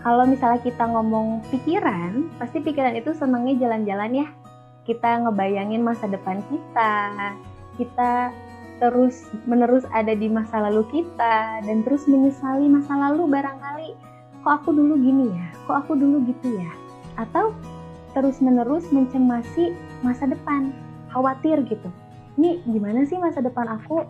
kalau 0.00 0.24
misalnya 0.24 0.62
kita 0.64 0.88
ngomong 0.88 1.44
pikiran, 1.52 2.32
pasti 2.40 2.64
pikiran 2.64 2.96
itu 2.96 3.12
senangnya 3.12 3.60
jalan-jalan 3.60 4.24
ya. 4.24 4.28
Kita 4.88 5.26
ngebayangin 5.26 5.82
masa 5.82 6.06
depan 6.08 6.40
kita, 6.46 6.94
kita 7.76 8.32
terus 8.76 9.24
menerus 9.48 9.88
ada 9.94 10.12
di 10.12 10.28
masa 10.28 10.60
lalu 10.60 10.84
kita 10.92 11.64
dan 11.64 11.80
terus 11.80 12.04
menyesali 12.04 12.68
masa 12.68 12.92
lalu 12.92 13.24
barangkali 13.28 13.96
kok 14.46 14.62
aku 14.62 14.70
dulu 14.70 14.94
gini 14.94 15.34
ya, 15.34 15.46
kok 15.66 15.76
aku 15.82 15.98
dulu 15.98 16.22
gitu 16.22 16.54
ya. 16.54 16.70
Atau 17.18 17.50
terus 18.14 18.38
menerus 18.38 18.86
mencemasi 18.94 19.74
masa 20.06 20.30
depan, 20.30 20.70
khawatir 21.10 21.66
gitu. 21.66 21.90
Ini 22.38 22.62
gimana 22.62 23.02
sih 23.02 23.18
masa 23.18 23.42
depan 23.42 23.66
aku? 23.66 24.06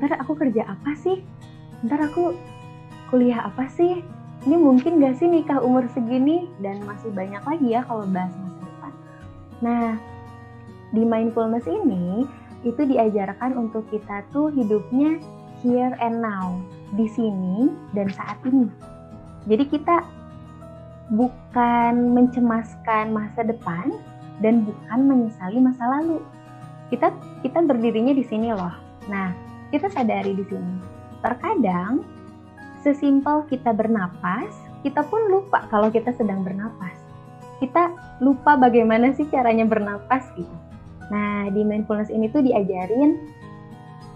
Ntar 0.00 0.16
aku 0.24 0.40
kerja 0.40 0.64
apa 0.64 0.96
sih? 0.96 1.20
Ntar 1.84 2.00
aku 2.00 2.32
kuliah 3.12 3.44
apa 3.44 3.68
sih? 3.68 4.00
Ini 4.48 4.56
mungkin 4.56 5.04
gak 5.04 5.20
sih 5.20 5.28
nikah 5.28 5.60
umur 5.60 5.84
segini? 5.92 6.48
Dan 6.64 6.80
masih 6.88 7.12
banyak 7.12 7.44
lagi 7.44 7.68
ya 7.68 7.84
kalau 7.84 8.08
bahas 8.08 8.32
masa 8.40 8.64
depan. 8.64 8.92
Nah 9.60 9.88
di 10.96 11.02
mindfulness 11.04 11.68
ini 11.68 12.24
itu 12.64 12.82
diajarkan 12.88 13.54
untuk 13.60 13.84
kita 13.92 14.24
tuh 14.32 14.48
hidupnya 14.50 15.20
here 15.60 15.96
and 16.00 16.20
now, 16.20 16.56
di 16.96 17.08
sini 17.08 17.72
dan 17.92 18.08
saat 18.12 18.40
ini. 18.44 18.68
Jadi 19.44 19.64
kita 19.68 20.00
bukan 21.12 22.16
mencemaskan 22.16 23.12
masa 23.12 23.44
depan 23.44 23.92
dan 24.40 24.64
bukan 24.64 24.98
menyesali 25.04 25.60
masa 25.60 25.84
lalu. 26.00 26.20
Kita 26.88 27.12
kita 27.44 27.60
berdirinya 27.64 28.16
di 28.16 28.24
sini 28.24 28.52
loh. 28.52 28.72
Nah, 29.08 29.32
kita 29.68 29.92
sadari 29.92 30.32
di 30.32 30.44
sini. 30.48 30.74
Terkadang 31.20 32.04
sesimpel 32.80 33.44
kita 33.48 33.72
bernapas, 33.72 34.52
kita 34.80 35.04
pun 35.04 35.28
lupa 35.28 35.64
kalau 35.68 35.92
kita 35.92 36.12
sedang 36.16 36.44
bernapas. 36.44 36.96
Kita 37.60 37.92
lupa 38.20 38.56
bagaimana 38.60 39.12
sih 39.16 39.28
caranya 39.28 39.64
bernapas 39.64 40.28
gitu. 40.36 40.56
Nah, 41.12 41.48
di 41.52 41.60
mindfulness 41.64 42.08
ini 42.08 42.30
tuh 42.32 42.40
diajarin 42.40 43.20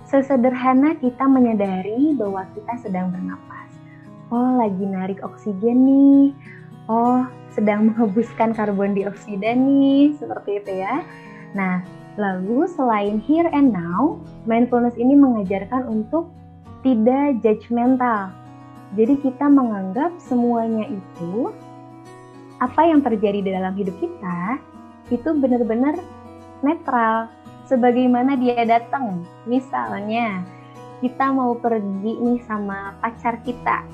sesederhana 0.08 0.96
kita 0.96 1.28
menyadari 1.28 2.16
bahwa 2.16 2.48
kita 2.56 2.80
sedang 2.80 3.12
bernapas. 3.12 3.68
Oh, 4.32 4.56
lagi 4.56 4.84
narik 4.84 5.20
oksigen 5.20 5.84
nih. 5.84 6.24
Oh, 6.88 7.28
sedang 7.52 7.84
menghembuskan 7.92 8.56
karbon 8.56 8.96
dioksida 8.96 9.52
nih, 9.52 10.16
seperti 10.16 10.64
itu 10.64 10.72
ya. 10.80 11.04
Nah, 11.52 11.84
lalu 12.16 12.64
selain 12.68 13.20
here 13.20 13.48
and 13.52 13.72
now, 13.72 14.16
mindfulness 14.48 14.96
ini 14.96 15.12
mengajarkan 15.12 15.84
untuk 15.84 16.32
tidak 16.80 17.40
judgmental. 17.44 18.32
Jadi 18.96 19.20
kita 19.20 19.44
menganggap 19.52 20.16
semuanya 20.16 20.88
itu 20.88 21.52
apa 22.58 22.88
yang 22.88 23.04
terjadi 23.04 23.44
di 23.44 23.50
dalam 23.52 23.76
hidup 23.76 23.94
kita 24.00 24.58
itu 25.08 25.28
benar-benar 25.36 25.96
netral 26.64 27.30
sebagaimana 27.68 28.34
dia 28.34 28.64
datang. 28.64 29.22
Misalnya, 29.44 30.42
kita 30.98 31.30
mau 31.30 31.54
pergi 31.54 32.18
nih 32.18 32.40
sama 32.48 32.96
pacar 32.98 33.38
kita. 33.44 33.84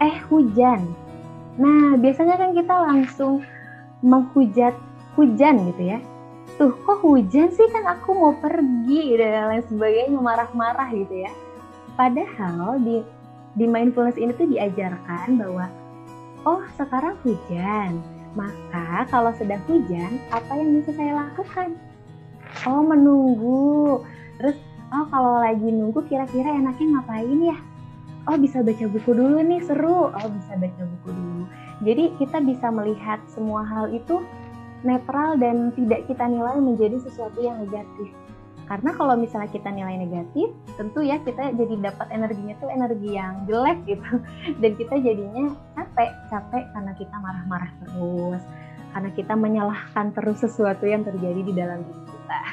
Eh, 0.00 0.16
hujan. 0.28 0.84
Nah, 1.60 1.96
biasanya 1.96 2.36
kan 2.40 2.56
kita 2.56 2.74
langsung 2.74 3.44
menghujat 4.00 4.72
hujan 5.16 5.70
gitu 5.72 5.96
ya. 5.96 5.98
Tuh, 6.56 6.72
kok 6.84 7.00
hujan 7.00 7.48
sih 7.52 7.68
kan 7.72 7.88
aku 7.88 8.12
mau 8.12 8.32
pergi 8.36 9.16
dan 9.16 9.48
lain 9.48 9.64
sebagainya 9.68 10.20
marah-marah 10.20 10.88
gitu 10.92 11.24
ya. 11.24 11.32
Padahal 11.96 12.80
di 12.80 13.00
di 13.56 13.64
mindfulness 13.66 14.20
ini 14.20 14.32
tuh 14.36 14.46
diajarkan 14.46 15.40
bahwa 15.40 15.66
oh, 16.46 16.62
sekarang 16.78 17.16
hujan 17.26 17.98
maka 18.38 19.06
kalau 19.10 19.34
sedang 19.34 19.62
hujan, 19.66 20.22
apa 20.30 20.52
yang 20.54 20.78
bisa 20.78 20.94
saya 20.94 21.12
lakukan? 21.26 21.74
Oh, 22.66 22.82
menunggu. 22.82 24.02
Terus, 24.38 24.56
oh 24.94 25.06
kalau 25.10 25.42
lagi 25.42 25.66
nunggu 25.66 26.02
kira-kira 26.06 26.54
enaknya 26.54 26.98
ngapain 26.98 27.40
ya? 27.42 27.58
Oh, 28.28 28.36
bisa 28.36 28.60
baca 28.60 28.84
buku 28.86 29.10
dulu 29.16 29.40
nih, 29.42 29.60
seru. 29.64 30.12
Oh, 30.12 30.28
bisa 30.30 30.52
baca 30.54 30.82
buku 30.84 31.08
dulu. 31.10 31.44
Jadi 31.80 32.04
kita 32.20 32.38
bisa 32.44 32.68
melihat 32.68 33.18
semua 33.32 33.64
hal 33.64 33.88
itu 33.90 34.20
netral 34.84 35.40
dan 35.40 35.72
tidak 35.72 36.04
kita 36.08 36.24
nilai 36.28 36.56
menjadi 36.60 37.00
sesuatu 37.00 37.40
yang 37.40 37.64
negatif. 37.64 38.12
Karena 38.70 38.94
kalau 38.94 39.18
misalnya 39.18 39.50
kita 39.50 39.66
nilai 39.74 39.98
negatif, 39.98 40.54
tentu 40.78 41.02
ya 41.02 41.18
kita 41.26 41.50
jadi 41.58 41.90
dapat 41.90 42.06
energinya 42.14 42.54
tuh 42.62 42.70
energi 42.70 43.18
yang 43.18 43.42
jelek 43.50 43.82
gitu. 43.82 44.22
Dan 44.62 44.78
kita 44.78 44.94
jadinya 45.02 45.50
capek, 45.74 46.10
capek 46.30 46.64
karena 46.70 46.92
kita 46.94 47.16
marah-marah 47.18 47.72
terus. 47.82 48.42
Karena 48.94 49.10
kita 49.10 49.34
menyalahkan 49.34 50.14
terus 50.14 50.38
sesuatu 50.46 50.86
yang 50.86 51.02
terjadi 51.02 51.42
di 51.42 51.50
dalam 51.50 51.82
diri 51.82 52.02
kita. 52.14 52.40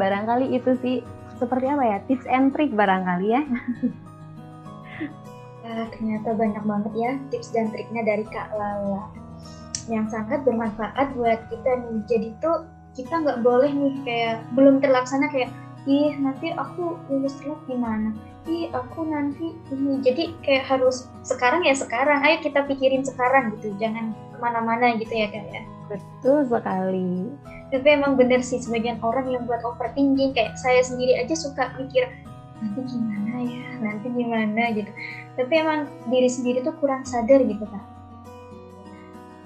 barangkali 0.00 0.52
itu 0.52 0.76
sih 0.84 0.96
seperti 1.40 1.66
apa 1.70 1.84
ya 1.86 1.98
tips 2.04 2.26
and 2.28 2.52
trick 2.52 2.72
barangkali 2.76 3.26
ya. 3.30 3.42
ya 5.64 5.76
ternyata 5.96 6.28
banyak 6.36 6.64
banget 6.68 6.92
ya 6.92 7.12
tips 7.32 7.56
dan 7.56 7.72
triknya 7.72 8.02
dari 8.04 8.24
Kak 8.28 8.52
Lala 8.52 9.08
yang 9.88 10.04
sangat 10.12 10.44
bermanfaat 10.44 11.16
buat 11.16 11.40
kita 11.48 11.70
nih. 11.88 12.00
Jadi 12.04 12.28
tuh 12.44 12.68
kita 12.96 13.14
nggak 13.24 13.40
boleh 13.44 13.70
nih 13.70 13.94
kayak 14.04 14.36
belum 14.52 14.80
terlaksana 14.80 15.28
kayak 15.32 15.50
ih 15.88 16.12
nanti 16.20 16.52
aku 16.52 16.98
lulus 17.08 17.36
telat 17.40 17.60
gimana? 17.64 18.12
Ih 18.48 18.68
aku 18.72 19.08
nanti 19.08 19.56
ini. 19.72 20.00
Jadi 20.04 20.32
kayak 20.44 20.68
harus 20.68 21.08
sekarang 21.24 21.64
ya 21.64 21.74
sekarang 21.76 22.20
ayo 22.24 22.40
kita 22.40 22.64
pikirin 22.64 23.04
sekarang 23.04 23.56
gitu 23.56 23.72
jangan 23.76 24.12
ke 24.12 24.36
mana-mana 24.40 24.96
gitu 24.96 25.12
ya 25.12 25.28
kayak 25.28 25.64
betul 25.88 26.44
sekali. 26.44 27.32
Tapi 27.68 27.86
emang 27.88 28.16
bener 28.16 28.40
sih 28.40 28.60
sebagian 28.60 29.00
orang 29.04 29.28
yang 29.28 29.44
buat 29.44 29.60
overthinking 29.64 30.32
kayak 30.32 30.56
saya 30.56 30.80
sendiri 30.80 31.16
aja 31.20 31.36
suka 31.36 31.72
mikir 31.76 32.08
nanti 32.58 32.80
gimana 32.88 33.32
ya? 33.44 33.66
Nanti 33.78 34.06
gimana? 34.10 34.62
gitu. 34.74 34.90
Tapi 35.38 35.52
emang 35.54 35.86
diri 36.10 36.26
sendiri 36.26 36.64
tuh 36.64 36.74
kurang 36.80 37.06
sadar 37.06 37.44
gitu 37.44 37.64
kan 37.68 37.98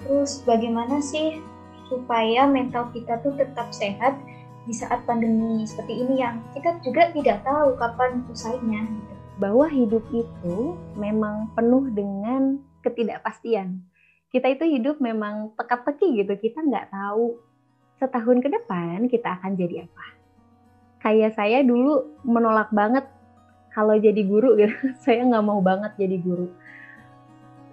terus 0.03 0.43
bagaimana 0.43 0.99
sih 0.99 1.39
supaya 1.93 2.49
mental 2.49 2.89
kita 2.97 3.21
tuh 3.21 3.37
tetap 3.37 3.69
sehat 3.69 4.17
di 4.65 4.73
saat 4.73 5.05
pandemi 5.05 5.69
seperti 5.69 6.01
ini 6.01 6.25
yang 6.25 6.41
kita 6.57 6.81
juga 6.81 7.13
tidak 7.13 7.45
tahu 7.45 7.77
kapan 7.77 8.25
usainya 8.33 8.81
gitu. 8.89 9.15
Bahwa 9.37 9.69
hidup 9.69 10.05
itu 10.17 10.57
memang 10.97 11.53
penuh 11.53 11.93
dengan 11.93 12.63
ketidakpastian. 12.81 13.85
Kita 14.33 14.49
itu 14.49 14.65
hidup 14.65 14.97
memang 14.97 15.53
teka-teki 15.61 16.25
gitu, 16.25 16.33
kita 16.41 16.65
nggak 16.65 16.89
tahu 16.89 17.37
setahun 18.01 18.41
ke 18.41 18.49
depan 18.49 19.07
kita 19.13 19.37
akan 19.37 19.53
jadi 19.55 19.85
apa. 19.85 20.07
Kayak 21.05 21.37
saya 21.37 21.61
dulu 21.61 22.17
menolak 22.25 22.73
banget 22.73 23.05
kalau 23.77 23.93
jadi 23.99 24.23
guru 24.25 24.57
gitu, 24.57 24.73
saya 25.05 25.27
nggak 25.29 25.45
mau 25.45 25.61
banget 25.61 25.93
jadi 26.01 26.17
guru. 26.17 26.49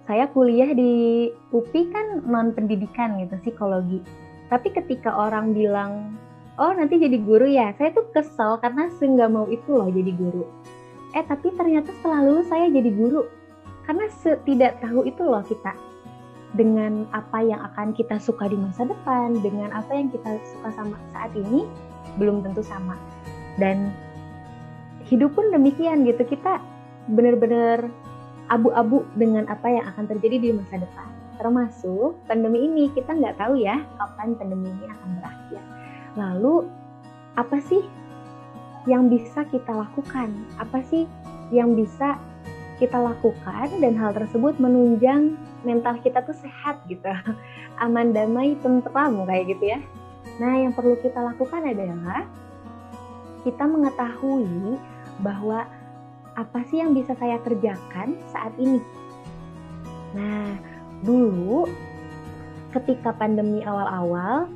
Saya 0.08 0.28
kuliah 0.32 0.72
di 0.72 1.28
UPI 1.52 1.82
kan 1.92 2.06
non 2.26 2.52
pendidikan 2.56 3.20
gitu, 3.20 3.36
psikologi 3.42 4.00
tapi 4.50 4.74
ketika 4.74 5.14
orang 5.14 5.54
bilang, 5.54 6.18
oh 6.58 6.74
nanti 6.74 6.98
jadi 6.98 7.22
guru 7.22 7.46
ya, 7.46 7.70
saya 7.78 7.94
tuh 7.94 8.10
kesel 8.10 8.58
karena 8.58 8.90
saya 8.98 9.14
nggak 9.14 9.30
mau 9.30 9.46
itu 9.46 9.70
loh 9.70 9.86
jadi 9.86 10.10
guru. 10.10 10.42
Eh 11.14 11.22
tapi 11.22 11.54
ternyata 11.54 11.94
setelah 11.94 12.26
lulus 12.26 12.50
saya 12.50 12.66
jadi 12.66 12.90
guru. 12.90 13.30
Karena 13.86 14.10
tidak 14.42 14.82
tahu 14.82 15.06
itu 15.06 15.22
loh 15.22 15.46
kita. 15.46 15.72
Dengan 16.50 17.06
apa 17.14 17.46
yang 17.46 17.62
akan 17.62 17.94
kita 17.94 18.18
suka 18.18 18.50
di 18.50 18.58
masa 18.58 18.82
depan, 18.82 19.38
dengan 19.38 19.70
apa 19.70 19.94
yang 19.94 20.10
kita 20.10 20.42
suka 20.42 20.74
sama 20.74 20.98
saat 21.14 21.30
ini, 21.38 21.62
belum 22.18 22.42
tentu 22.42 22.66
sama. 22.66 22.98
Dan 23.54 23.94
hidup 25.06 25.30
pun 25.38 25.54
demikian 25.54 26.02
gitu, 26.02 26.26
kita 26.26 26.58
benar-benar 27.06 27.86
abu-abu 28.50 29.06
dengan 29.14 29.46
apa 29.46 29.70
yang 29.70 29.86
akan 29.94 30.04
terjadi 30.10 30.36
di 30.42 30.48
masa 30.52 30.82
depan 30.82 31.20
termasuk 31.40 32.20
pandemi 32.28 32.68
ini 32.68 32.92
kita 32.92 33.16
nggak 33.16 33.40
tahu 33.40 33.56
ya 33.56 33.80
kapan 33.96 34.36
pandemi 34.36 34.68
ini 34.68 34.86
akan 34.92 35.08
berakhir. 35.16 35.62
Lalu 36.20 36.54
apa 37.40 37.56
sih 37.64 37.80
yang 38.84 39.08
bisa 39.08 39.48
kita 39.48 39.72
lakukan? 39.72 40.28
Apa 40.60 40.84
sih 40.84 41.08
yang 41.48 41.72
bisa 41.72 42.20
kita 42.76 43.00
lakukan 43.00 43.72
dan 43.80 43.96
hal 43.96 44.12
tersebut 44.12 44.60
menunjang 44.60 45.40
mental 45.64 45.96
kita 46.04 46.20
tuh 46.24 46.36
sehat 46.36 46.80
gitu, 46.92 47.08
aman 47.84 48.12
damai 48.12 48.60
tentram 48.60 49.24
kayak 49.24 49.56
gitu 49.56 49.64
ya. 49.64 49.80
Nah 50.36 50.60
yang 50.60 50.76
perlu 50.76 51.00
kita 51.00 51.24
lakukan 51.24 51.64
adalah 51.64 52.28
kita 53.48 53.64
mengetahui 53.64 54.76
bahwa 55.24 55.64
apa 56.38 56.62
sih 56.70 56.78
yang 56.78 56.94
bisa 56.94 57.16
saya 57.18 57.40
kerjakan 57.42 58.18
saat 58.30 58.54
ini. 58.60 58.78
Nah, 60.14 60.58
dulu 61.02 61.66
ketika 62.70 63.10
pandemi 63.14 63.62
awal-awal 63.66 64.46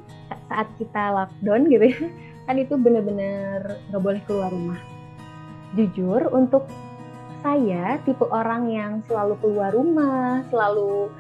saat 0.47 0.71
kita 0.79 1.11
lockdown 1.11 1.67
gitu 1.67 1.85
ya 1.91 1.99
kan 2.47 2.57
itu 2.61 2.75
bener-bener 2.79 3.81
nggak 3.91 4.03
boleh 4.03 4.23
keluar 4.29 4.51
rumah. 4.53 4.81
Jujur 5.75 6.31
untuk 6.31 6.71
saya 7.43 7.99
tipe 8.07 8.25
orang 8.31 8.71
yang 8.71 8.93
selalu 9.11 9.35
keluar 9.43 9.75
rumah 9.75 10.47
selalu 10.49 11.11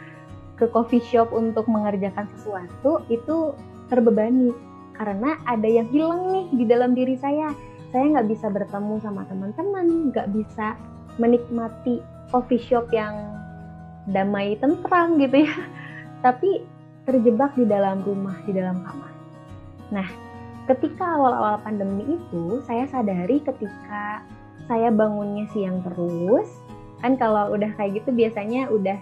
ke 0.54 0.70
coffee 0.70 1.02
shop 1.02 1.34
untuk 1.34 1.66
mengerjakan 1.66 2.30
sesuatu 2.38 3.02
itu 3.10 3.52
terbebani. 3.90 4.54
Karena 4.94 5.34
ada 5.42 5.66
yang 5.66 5.90
hilang 5.90 6.30
nih 6.30 6.46
di 6.54 6.64
dalam 6.70 6.94
diri 6.94 7.18
saya 7.18 7.50
saya 7.94 8.10
nggak 8.10 8.26
bisa 8.26 8.50
bertemu 8.50 8.98
sama 8.98 9.22
teman-teman 9.30 10.10
nggak 10.10 10.26
bisa 10.34 10.74
menikmati 11.22 12.02
coffee 12.34 12.58
shop 12.58 12.90
yang 12.90 13.14
damai 14.10 14.58
tentram 14.58 15.14
gitu 15.22 15.46
ya. 15.46 15.54
Tapi 16.26 16.66
terjebak 17.06 17.54
di 17.54 17.62
dalam 17.70 18.02
rumah 18.02 18.34
di 18.42 18.50
dalam 18.50 18.82
kamar. 18.82 19.14
Nah 19.94 20.08
ketika 20.66 21.06
awal-awal 21.06 21.62
pandemi 21.62 22.18
itu 22.18 22.58
saya 22.66 22.90
sadari 22.90 23.38
ketika 23.46 24.26
saya 24.66 24.90
bangunnya 24.90 25.46
siang 25.54 25.78
terus 25.86 26.50
kan 26.98 27.14
kalau 27.14 27.54
udah 27.54 27.68
kayak 27.78 28.02
gitu 28.02 28.10
biasanya 28.10 28.66
udah 28.74 28.98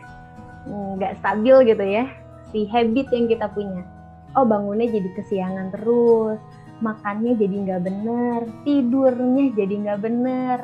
nggak 0.98 1.16
stabil 1.22 1.56
gitu 1.64 1.84
ya 1.86 2.04
si 2.52 2.68
habit 2.68 3.08
yang 3.08 3.24
kita 3.24 3.48
punya. 3.48 3.88
Oh 4.36 4.44
bangunnya 4.44 4.84
jadi 4.88 5.08
kesiangan 5.16 5.72
terus, 5.72 6.40
makannya 6.82 7.38
jadi 7.38 7.56
nggak 7.64 7.82
bener, 7.86 8.40
tidurnya 8.66 9.54
jadi 9.54 9.74
nggak 9.86 10.00
bener. 10.02 10.58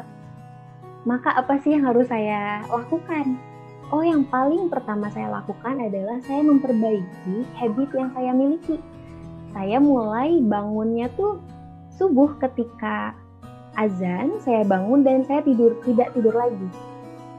Maka 1.07 1.33
apa 1.39 1.57
sih 1.63 1.73
yang 1.73 1.87
harus 1.87 2.11
saya 2.11 2.67
lakukan? 2.69 3.39
Oh 3.89 4.05
yang 4.05 4.29
paling 4.29 4.69
pertama 4.69 5.09
saya 5.09 5.33
lakukan 5.33 5.81
adalah 5.81 6.21
saya 6.29 6.45
memperbaiki 6.45 7.49
habit 7.57 7.89
yang 7.97 8.13
saya 8.13 8.37
miliki. 8.37 8.77
Saya 9.57 9.81
mulai 9.81 10.45
bangunnya 10.45 11.09
tuh 11.17 11.41
subuh 11.97 12.37
ketika 12.37 13.17
azan, 13.81 14.37
saya 14.45 14.67
bangun 14.67 15.07
dan 15.07 15.25
saya 15.25 15.41
tidur 15.41 15.73
tidak 15.89 16.13
tidur 16.13 16.37
lagi. 16.37 16.69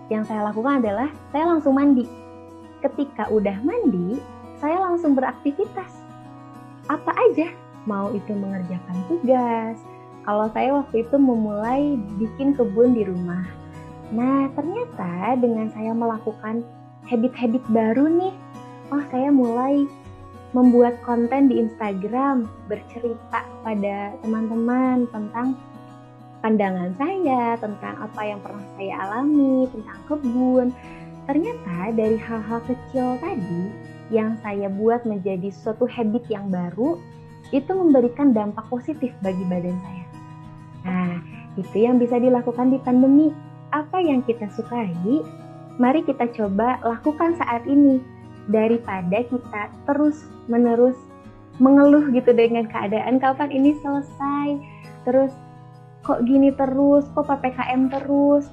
Yang 0.09 0.33
saya 0.33 0.49
lakukan 0.49 0.81
adalah 0.81 1.11
saya 1.29 1.45
langsung 1.53 1.77
mandi. 1.77 2.09
Ketika 2.81 3.29
udah 3.29 3.59
mandi, 3.61 4.17
saya 4.57 4.81
langsung 4.81 5.13
beraktivitas 5.13 5.91
apa 6.89 7.13
aja, 7.29 7.53
mau 7.89 8.13
itu 8.13 8.29
mengerjakan 8.37 8.97
tugas. 9.09 9.81
Kalau 10.21 10.45
saya 10.53 10.69
waktu 10.77 11.01
itu 11.01 11.17
memulai 11.17 11.97
bikin 12.21 12.53
kebun 12.53 12.93
di 12.93 13.09
rumah. 13.09 13.49
Nah, 14.13 14.45
ternyata 14.53 15.33
dengan 15.41 15.73
saya 15.73 15.89
melakukan 15.97 16.61
habit-habit 17.09 17.65
baru 17.73 18.05
nih, 18.05 18.33
oh 18.93 19.01
saya 19.09 19.33
mulai 19.33 19.89
membuat 20.53 21.01
konten 21.01 21.49
di 21.49 21.61
Instagram, 21.61 22.45
bercerita 22.69 23.45
pada 23.65 24.13
teman-teman 24.21 25.09
tentang 25.09 25.57
pandangan 26.41 26.93
saya, 26.97 27.57
tentang 27.57 27.95
apa 28.01 28.21
yang 28.25 28.39
pernah 28.41 28.65
saya 28.77 28.93
alami, 29.05 29.69
tentang 29.69 29.99
kebun. 30.09 30.67
Ternyata 31.29 31.93
dari 31.93 32.17
hal-hal 32.17 32.59
kecil 32.65 33.17
tadi, 33.21 33.61
yang 34.09 34.37
saya 34.41 34.73
buat 34.73 35.05
menjadi 35.05 35.53
suatu 35.53 35.85
habit 35.85 36.25
yang 36.33 36.49
baru 36.49 36.97
itu 37.49 37.71
memberikan 37.73 38.31
dampak 38.31 38.65
positif 38.69 39.13
bagi 39.21 39.43
badan 39.47 39.77
saya. 39.81 40.05
Nah, 40.85 41.13
itu 41.57 41.77
yang 41.81 41.97
bisa 41.97 42.17
dilakukan 42.17 42.73
di 42.73 42.79
pandemi. 42.81 43.33
Apa 43.69 44.01
yang 44.01 44.25
kita 44.25 44.49
sukai, 44.57 45.21
mari 45.77 46.01
kita 46.01 46.25
coba 46.33 46.81
lakukan 46.81 47.37
saat 47.37 47.69
ini 47.69 48.01
daripada 48.49 49.21
kita 49.29 49.69
terus 49.85 50.25
menerus 50.49 50.97
mengeluh 51.61 52.09
gitu 52.09 52.33
dengan 52.33 52.65
keadaan 52.65 53.21
kapan 53.21 53.53
ini 53.53 53.77
selesai. 53.77 54.47
Terus 55.05 55.29
kok 56.01 56.25
gini 56.25 56.49
terus, 56.55 57.05
kok 57.13 57.29
PPKM 57.29 57.93
terus. 57.93 58.49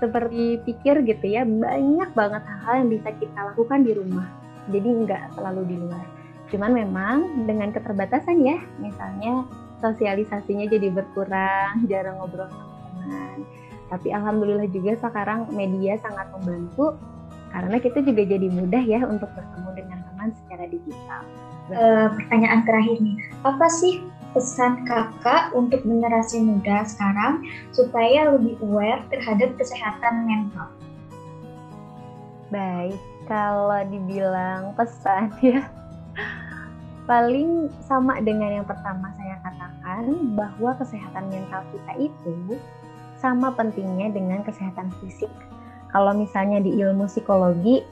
Seperti 0.00 0.60
pikir 0.64 1.04
gitu 1.04 1.24
ya, 1.24 1.44
banyak 1.44 2.12
banget 2.16 2.42
hal-hal 2.44 2.84
yang 2.84 2.90
bisa 2.92 3.08
kita 3.16 3.38
lakukan 3.52 3.80
di 3.84 3.92
rumah 3.96 4.28
jadi 4.70 4.88
nggak 5.06 5.22
selalu 5.38 5.62
di 5.66 5.76
luar 5.78 6.06
cuman 6.50 6.70
memang 6.70 7.16
dengan 7.44 7.74
keterbatasan 7.74 8.38
ya 8.42 8.58
misalnya 8.78 9.46
sosialisasinya 9.82 10.66
jadi 10.70 10.88
berkurang 10.94 11.82
jarang 11.90 12.18
ngobrol 12.22 12.46
sama 12.48 12.76
teman 12.90 13.38
tapi 13.86 14.10
alhamdulillah 14.10 14.66
juga 14.70 14.98
sekarang 14.98 15.46
media 15.54 15.94
sangat 16.02 16.26
membantu 16.34 16.98
karena 17.54 17.76
kita 17.78 18.02
juga 18.02 18.22
jadi 18.26 18.48
mudah 18.50 18.84
ya 18.84 19.00
untuk 19.06 19.30
bertemu 19.32 19.70
dengan 19.72 19.98
teman 20.10 20.28
secara 20.44 20.64
digital. 20.68 21.22
Uh, 21.66 22.06
pertanyaan 22.14 22.62
terakhir 22.62 22.98
nih, 23.02 23.16
apa 23.42 23.66
sih 23.70 24.04
pesan 24.36 24.84
kakak 24.84 25.50
untuk 25.56 25.80
generasi 25.82 26.44
muda 26.44 26.84
sekarang 26.84 27.42
supaya 27.72 28.28
lebih 28.36 28.60
aware 28.60 29.02
terhadap 29.08 29.56
kesehatan 29.56 30.28
mental? 30.28 30.68
Baik, 32.52 33.00
kalau 33.26 33.82
dibilang 33.88 34.76
pesan 34.76 35.32
ya 35.42 35.64
paling 37.06 37.70
sama 37.86 38.18
dengan 38.20 38.60
yang 38.60 38.66
pertama 38.66 39.14
saya 39.14 39.38
katakan 39.40 40.34
bahwa 40.34 40.74
kesehatan 40.76 41.30
mental 41.30 41.62
kita 41.70 42.10
itu 42.10 42.58
sama 43.16 43.54
pentingnya 43.54 44.12
dengan 44.12 44.42
kesehatan 44.42 44.92
fisik. 45.00 45.30
Kalau 45.94 46.12
misalnya 46.12 46.60
di 46.60 46.76
ilmu 46.76 47.06
psikologi 47.08 47.86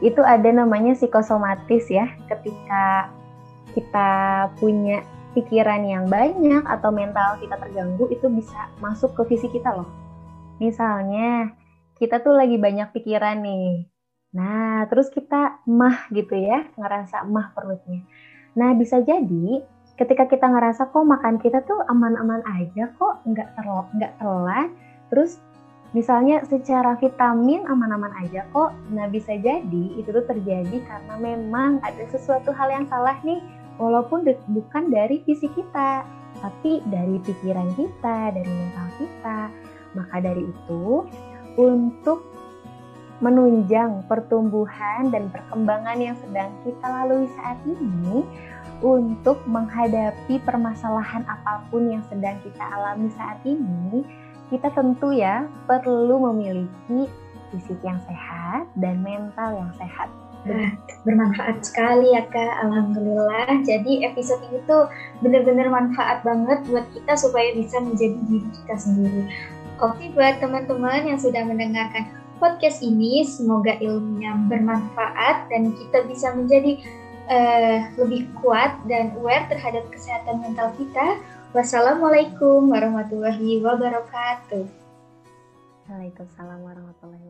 itu 0.00 0.22
ada 0.22 0.48
namanya 0.48 0.94
psikosomatis 0.94 1.90
ya, 1.90 2.08
ketika 2.30 3.10
kita 3.74 4.10
punya 4.56 5.02
pikiran 5.34 5.82
yang 5.84 6.06
banyak 6.06 6.62
atau 6.64 6.94
mental 6.94 7.36
kita 7.42 7.58
terganggu 7.58 8.08
itu 8.08 8.26
bisa 8.30 8.70
masuk 8.78 9.12
ke 9.18 9.34
fisik 9.34 9.52
kita 9.52 9.74
loh. 9.74 9.90
Misalnya 10.62 11.52
kita 11.98 12.22
tuh 12.22 12.34
lagi 12.34 12.56
banyak 12.58 12.90
pikiran 12.94 13.42
nih, 13.42 13.92
Nah, 14.32 14.88
terus 14.88 15.12
kita 15.12 15.60
mah 15.68 16.08
gitu 16.08 16.32
ya, 16.32 16.64
ngerasa 16.80 17.28
mah 17.28 17.52
perutnya. 17.52 18.00
Nah, 18.52 18.76
bisa 18.76 19.00
jadi 19.00 19.64
ketika 19.96 20.28
kita 20.28 20.48
ngerasa 20.48 20.88
kok 20.90 21.04
makan 21.04 21.36
kita 21.40 21.64
tuh 21.64 21.80
aman-aman 21.88 22.42
aja 22.48 22.90
kok, 22.96 23.22
nggak 23.28 23.48
terlalu 23.56 23.86
nggak 24.00 24.12
telat, 24.20 24.68
terus 25.12 25.38
misalnya 25.92 26.40
secara 26.48 26.96
vitamin 26.96 27.64
aman-aman 27.68 28.12
aja 28.20 28.48
kok. 28.52 28.72
Nah, 28.92 29.08
bisa 29.08 29.36
jadi 29.36 29.84
itu 29.96 30.08
tuh 30.08 30.24
terjadi 30.24 30.80
karena 30.84 31.14
memang 31.20 31.80
ada 31.84 32.04
sesuatu 32.08 32.52
hal 32.52 32.68
yang 32.72 32.86
salah 32.88 33.16
nih, 33.24 33.40
walaupun 33.76 34.24
bukan 34.52 34.92
dari 34.92 35.20
fisik 35.24 35.52
kita, 35.52 36.04
tapi 36.40 36.80
dari 36.88 37.20
pikiran 37.20 37.68
kita, 37.76 38.32
dari 38.32 38.48
mental 38.48 38.88
kita. 38.96 39.38
Maka 39.92 40.24
dari 40.24 40.48
itu, 40.48 41.04
untuk 41.60 42.31
menunjang 43.22 44.02
pertumbuhan 44.10 45.14
dan 45.14 45.30
perkembangan 45.30 45.96
yang 46.02 46.18
sedang 46.18 46.50
kita 46.66 46.82
lalui 46.82 47.30
saat 47.38 47.56
ini 47.64 48.26
untuk 48.82 49.38
menghadapi 49.46 50.42
permasalahan 50.42 51.22
apa 51.30 51.62
pun 51.70 51.86
yang 51.86 52.02
sedang 52.10 52.34
kita 52.42 52.60
alami 52.66 53.06
saat 53.14 53.38
ini, 53.46 54.02
kita 54.50 54.74
tentu 54.74 55.14
ya 55.14 55.46
perlu 55.70 56.18
memiliki 56.34 57.06
fisik 57.54 57.78
yang 57.86 58.02
sehat 58.10 58.66
dan 58.74 58.98
mental 59.00 59.54
yang 59.54 59.72
sehat. 59.78 60.10
bermanfaat 61.06 61.62
sekali 61.62 62.18
ya 62.18 62.26
kak, 62.26 62.66
alhamdulillah. 62.66 63.62
Jadi 63.62 64.02
episode 64.02 64.42
ini 64.50 64.58
tuh 64.66 64.90
benar-benar 65.22 65.70
manfaat 65.70 66.26
banget 66.26 66.66
buat 66.66 66.82
kita 66.90 67.14
supaya 67.14 67.54
bisa 67.54 67.78
menjadi 67.78 68.18
diri 68.26 68.50
kita 68.50 68.74
sendiri. 68.74 69.22
Oke 69.78 70.10
buat 70.10 70.42
teman-teman 70.42 71.06
yang 71.06 71.18
sudah 71.22 71.46
mendengarkan 71.46 72.21
podcast 72.42 72.82
ini 72.82 73.22
semoga 73.22 73.78
ilmunya 73.78 74.34
bermanfaat 74.50 75.46
dan 75.46 75.70
kita 75.78 76.02
bisa 76.10 76.34
menjadi 76.34 76.82
uh, 77.30 77.78
lebih 78.02 78.26
kuat 78.42 78.74
dan 78.90 79.14
aware 79.22 79.46
terhadap 79.46 79.86
kesehatan 79.94 80.42
mental 80.42 80.74
kita. 80.74 81.22
Wassalamualaikum 81.54 82.66
warahmatullahi 82.66 83.62
wabarakatuh. 83.62 84.66
Waalaikumsalam 85.86 86.58
warahmatullahi. 86.66 87.21